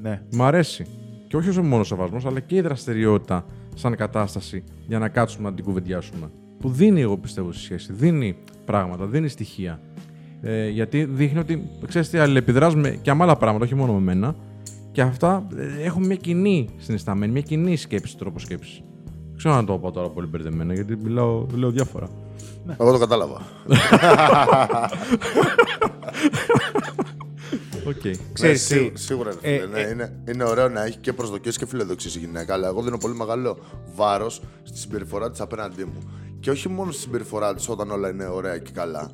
[0.00, 0.22] Ναι.
[0.32, 0.86] Μ' αρέσει.
[1.28, 3.44] Και όχι όσο μόνο ο σεβασμός, αλλά και η δραστηριότητα
[3.74, 6.30] σαν κατάσταση για να κάτσουμε να την κουβεντιάσουμε.
[6.58, 7.92] Που δίνει, εγώ πιστεύω, στη σχέση.
[7.92, 9.80] Δίνει πράγματα, δίνει στοιχεία.
[10.42, 14.34] Ε, γιατί δείχνει ότι ξέρεις τι, αλληλεπιδράζουμε και με άλλα πράγματα, όχι μόνο με μένα.
[14.92, 18.82] Και αυτά ε, έχουν μια κοινή συνισταμένη, μια κοινή σκέψη, τρόπο σκέψης.
[19.04, 22.08] Δεν ξέρω αν το πω τώρα πολύ μπερδεμένα, γιατί μιλάω, λέω διάφορα.
[22.78, 23.42] Εγώ το κατάλαβα.
[27.86, 28.00] Οκ.
[28.32, 29.30] Ξέρεις ναι, τι, σίγου- σίγουρα.
[29.42, 32.18] ρε ε, φίλε, ναι, ε, είναι, είναι ωραίο να έχει και προσδοκίες και φιλοδοξίες η
[32.18, 33.58] γυναίκα, αλλά εγώ δίνω πολύ μεγάλο
[33.94, 35.98] βάρος στη συμπεριφορά της απέναντί μου.
[36.40, 39.10] Και όχι μόνο στη συμπεριφορά της όταν όλα είναι ωραία και καλά,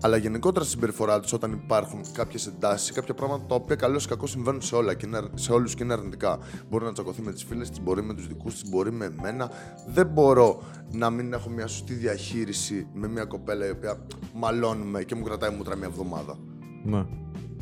[0.00, 4.08] αλλά γενικότερα στη συμπεριφορά της όταν υπάρχουν κάποιες εντάσεις, κάποια πράγματα τα οποία καλώς ή
[4.08, 6.38] κακώς συμβαίνουν σε, όλα και είναι, σε όλους και είναι αρνητικά.
[6.70, 9.50] Μπορεί να τσακωθεί με τις φίλες της, μπορεί με τους δικούς της, μπορεί με εμένα.
[9.86, 13.98] Δεν μπορώ να μην έχω μια σωστή διαχείριση με μια κοπέλα η οποία
[14.34, 16.38] μαλώνουμε και μου κρατάει μούτρα μια εβδομάδα.
[16.84, 17.04] Ναι.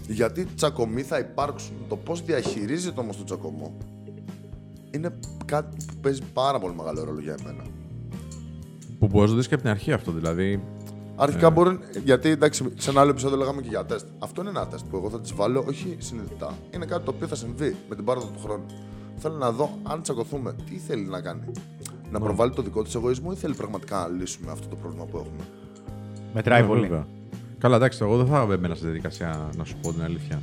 [0.09, 1.74] Γιατί τσακωμοί θα υπάρξουν.
[1.89, 3.76] Το πώς διαχειρίζεται όμως το τσακωμό
[4.91, 7.62] είναι κάτι που παίζει πάρα πολύ μεγάλο ρόλο για εμένα.
[8.99, 10.12] Που μπορείς να το δεις και από την αρχή αυτό.
[10.12, 10.62] Δηλαδή,
[11.17, 11.79] Αρχικά μπορεί.
[12.05, 14.07] Γιατί εντάξει, σε ένα άλλο επεισόδιο λέγαμε και για τεστ.
[14.19, 16.55] Αυτό είναι ένα τεστ που εγώ θα τις βάλω όχι συνειδητά.
[16.75, 18.67] Είναι κάτι το οποίο θα συμβεί με την πάροδο του χρόνου.
[19.17, 21.53] Θέλω να δω αν τσακωθούμε, τι θέλει να κάνει.
[22.11, 25.17] Να προβάλλει το δικό της εγωισμό ή θέλει πραγματικά να λύσουμε αυτό το πρόβλημα που
[25.17, 25.45] έχουμε.
[26.35, 26.81] Μετράει ναι, πολύ.
[26.81, 27.07] βέβαια.
[27.59, 30.41] Καλά, εντάξει, εγώ δεν θα έμπαινα στη διαδικασία να σου πω την αλήθεια.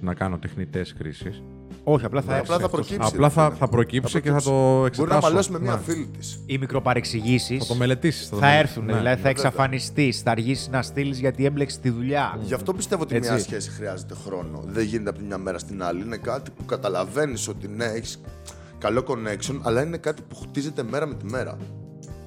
[0.00, 1.42] Να κάνω τεχνητές κρίσεις.
[1.88, 2.52] Όχι, απλά θα Ναι, έρθει.
[2.52, 2.86] απλά θα αυτός.
[2.86, 3.10] προκύψει.
[3.14, 3.56] Απλά ρε θα, φίλε.
[3.56, 5.20] θα προκύψει και θα το Μπορεί να εξετάσω.
[5.20, 5.78] μαλλιώσει με μια Ναι.
[5.84, 6.40] φίλη της.
[6.46, 8.28] Οι μικροπαρεξηγήσεις Θα το μελετήσεις.
[8.28, 8.86] θα έρθουν.
[8.86, 12.38] Δηλαδή θα εξαφανιστείς, θα αργήσεις να στείλεις γιατί έμπλεξε τη δουλειά.
[12.42, 13.30] Γι' αυτό πιστεύω ότι Έτσι.
[13.30, 14.62] μια σχέση χρειάζεται χρόνο.
[14.66, 16.02] Δεν γίνεται από τη μια μέρα στην άλλη.
[16.02, 18.20] Είναι κάτι που καταλαβαίνεις ότι ναι, έχεις
[18.78, 21.56] καλό connection, αλλά είναι κάτι που χτίζεται μέρα με τη μέρα.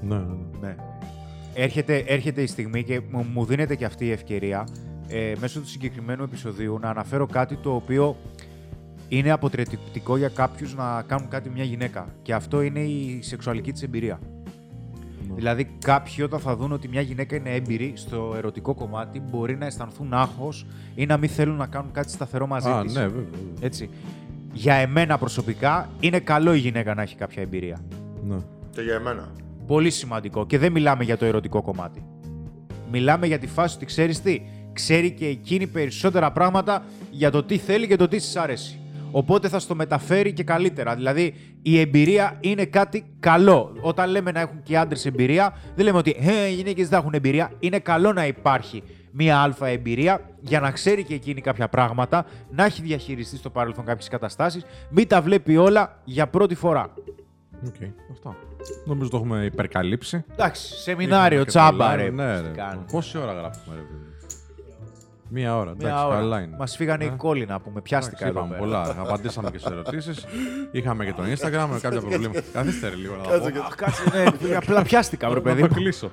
[0.02, 0.68] Ναι, ναι, ναι.
[0.68, 0.76] Ναι.
[1.54, 4.68] Έρχεται, έρχεται η στιγμή και μου, μου δίνεται και αυτή η ευκαιρία
[5.08, 8.16] ε, μέσω του συγκεκριμένου επεισοδίου να αναφέρω κάτι το οποίο
[9.10, 12.08] είναι αποτρεπτικό για κάποιους να κάνουν κάτι μια γυναίκα.
[12.22, 14.20] Και αυτό είναι η σεξουαλική της εμπειρία.
[15.36, 19.66] Δηλαδή, κάποιοι όταν θα δουν ότι μια γυναίκα είναι έμπειρη στο ερωτικό κομμάτι μπορεί να
[19.66, 22.94] αισθανθούν άγχος ή να μην θέλουν να κάνουν κάτι σταθερό μαζί Α, της.
[22.94, 23.24] ναι, βέβαια.
[23.60, 23.90] Έτσι.
[24.54, 27.80] Για εμένα προσωπικά είναι καλό η γυναίκα να έχει κάποια εμπειρία.
[28.28, 28.36] Ναι.
[28.72, 29.32] Και για εμένα.
[29.68, 30.46] Πολύ σημαντικό.
[30.46, 32.04] Και δεν μιλάμε για το ερωτικό κομμάτι.
[32.92, 34.42] Μιλάμε για τη φάση ότι ξέρεις τι.
[34.74, 38.80] Ξέρει και εκείνη περισσότερα πράγματα για το τι θέλει και το τι της αρέσει.
[39.12, 40.96] Οπότε θα στο μεταφέρει και καλύτερα.
[40.96, 43.76] Δηλαδή η εμπειρία είναι κάτι καλό.
[43.82, 47.00] Όταν λέμε να έχουν και οι άντρες εμπειρία, δεν λέμε ότι ε, οι γυναίκες δεν
[47.00, 47.52] έχουν εμπειρία.
[47.60, 52.66] Είναι καλό να υπάρχει μία άλφα εμπειρία για να ξέρει και εκείνη κάποια πράγματα, να
[52.66, 56.94] έχει διαχειριστεί στο παρελθόν κάποιες καταστάσεις, μην τα βλέπει όλα για πρώτη φορά.
[57.68, 57.76] Οκ,
[58.12, 58.36] αυτά.
[58.86, 60.24] Νομίζω το έχουμε υπερκαλύψει.
[60.32, 62.08] Εντάξει, σεμινάριο, Είχαμε και τσάμπα, το ρε.
[62.10, 62.52] live, Ναι, Τι ρε.
[62.56, 62.86] κάνουμε.
[62.92, 64.09] Πόση ώρα γράφουμε, ρε παιδί.
[65.32, 65.74] Μία ώρα.
[65.78, 66.16] Μια Εντάξει, ώρα.
[66.16, 66.56] καλά είναι.
[66.58, 67.82] Μας φύγανε οι Ε, κώλοι να πούμε.
[67.82, 68.84] Πιάστηκα εντάξει, εδώ είπαμε πέρα.
[68.94, 69.02] πολλά.
[69.08, 70.26] Απαντήσαμε και σε ερωτήσεις.
[70.72, 72.42] Είχαμε και το Instagram με κάποια προβλήματα.
[72.54, 73.60] Καθίστε ρε λίγο να τα πω.
[73.60, 74.04] Αχ, Κάτσε,
[74.48, 75.80] ναι, απλά πιάστηκα, βρε παιδί Να το μου.
[75.82, 76.12] κλείσω.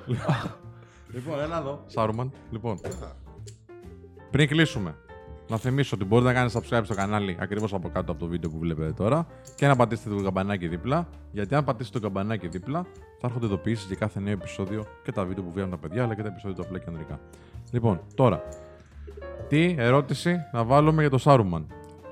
[1.13, 1.83] λοιπόν, έλα εδώ.
[1.87, 2.31] Σάρουμαν.
[2.51, 2.79] Λοιπόν,
[4.31, 4.95] πριν κλείσουμε,
[5.47, 8.49] να θυμίσω ότι μπορείτε να κάνετε subscribe στο κανάλι ακριβώς από κάτω από το βίντεο
[8.49, 11.07] που βλέπετε τώρα και να πατήσετε το καμπανάκι δίπλα.
[11.31, 12.85] Γιατί αν πατήσετε το καμπανάκι δίπλα,
[13.19, 16.15] θα έρχονται ειδοποιήσεις για κάθε νέο επεισόδιο και τα βίντεο που βγαίνουν τα παιδιά αλλά
[16.15, 17.19] και τα επεισόδια του απλά και ανδρικά.
[17.71, 18.43] Λοιπόν, τώρα,
[19.47, 21.65] τι ερώτηση να βάλουμε για το Σάρουμαν.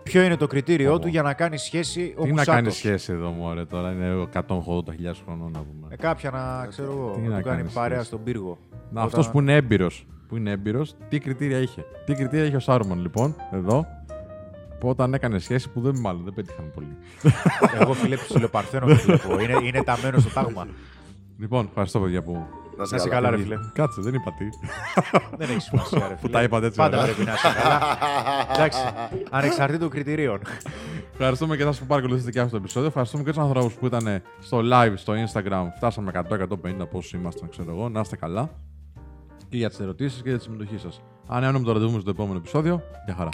[0.04, 2.54] Ποιο είναι το κριτήριό του για να κάνει σχέση ο Τι να Μουσάτος.
[2.56, 5.88] κάνει σχέση εδώ, μωρέ, τώρα είναι 180.000 χρονών να πούμε.
[5.90, 7.12] Με κάποια να ξέρω εγώ.
[7.16, 8.08] Τι να να του κάνει κάνεις παρέα σχέση.
[8.08, 8.58] στον πύργο.
[8.72, 10.08] Να, Όταν- αυτός που είναι έμπειρος.
[10.28, 11.86] Που είναι έμπειρος, τι κριτήρια είχε.
[12.06, 13.86] Τι κριτήρια είχε ο Σάρουμαν, λοιπόν, εδώ.
[14.80, 16.98] Που όταν έκανε σχέση που δεν μάλλον δεν πέτυχαν πολύ.
[17.80, 19.40] Εγώ φίλε ψιλοπαρθένο το βλέπω.
[19.40, 20.68] Είναι, είναι ταμένο στο τάγμα.
[21.40, 22.46] Λοιπόν, ευχαριστώ παιδιά που.
[22.78, 23.58] Να Να σε καλά, ρε φίλε.
[23.74, 24.46] Κάτσε, δεν είπα τι.
[25.40, 26.32] Δεν έχει σημασία, ρε φίλε.
[26.32, 27.14] τα είπατε έτσι Πάντα ωραία.
[27.14, 27.82] πρέπει να είσαι καλά.
[28.54, 28.80] Εντάξει.
[29.30, 30.40] Ανεξαρτήτου κριτηρίων.
[31.12, 32.88] Ευχαριστούμε και εσά που παρακολουθήσατε και αυτό το επεισόδιο.
[32.88, 35.66] Ευχαριστούμε και τους ανθρώπους που ήταν στο live στο Instagram.
[35.76, 37.90] Φτάσαμε 100-150 πόσοι ήμασταν, ξέρω εγώ.
[37.90, 38.50] Να είστε καλά.
[39.50, 41.02] Και για τις ερωτήσεις και για τη συμμετοχή σας.
[41.28, 43.30] Αν έω το ραντεβού στο επόμενο επεισόδιο, για χαρά.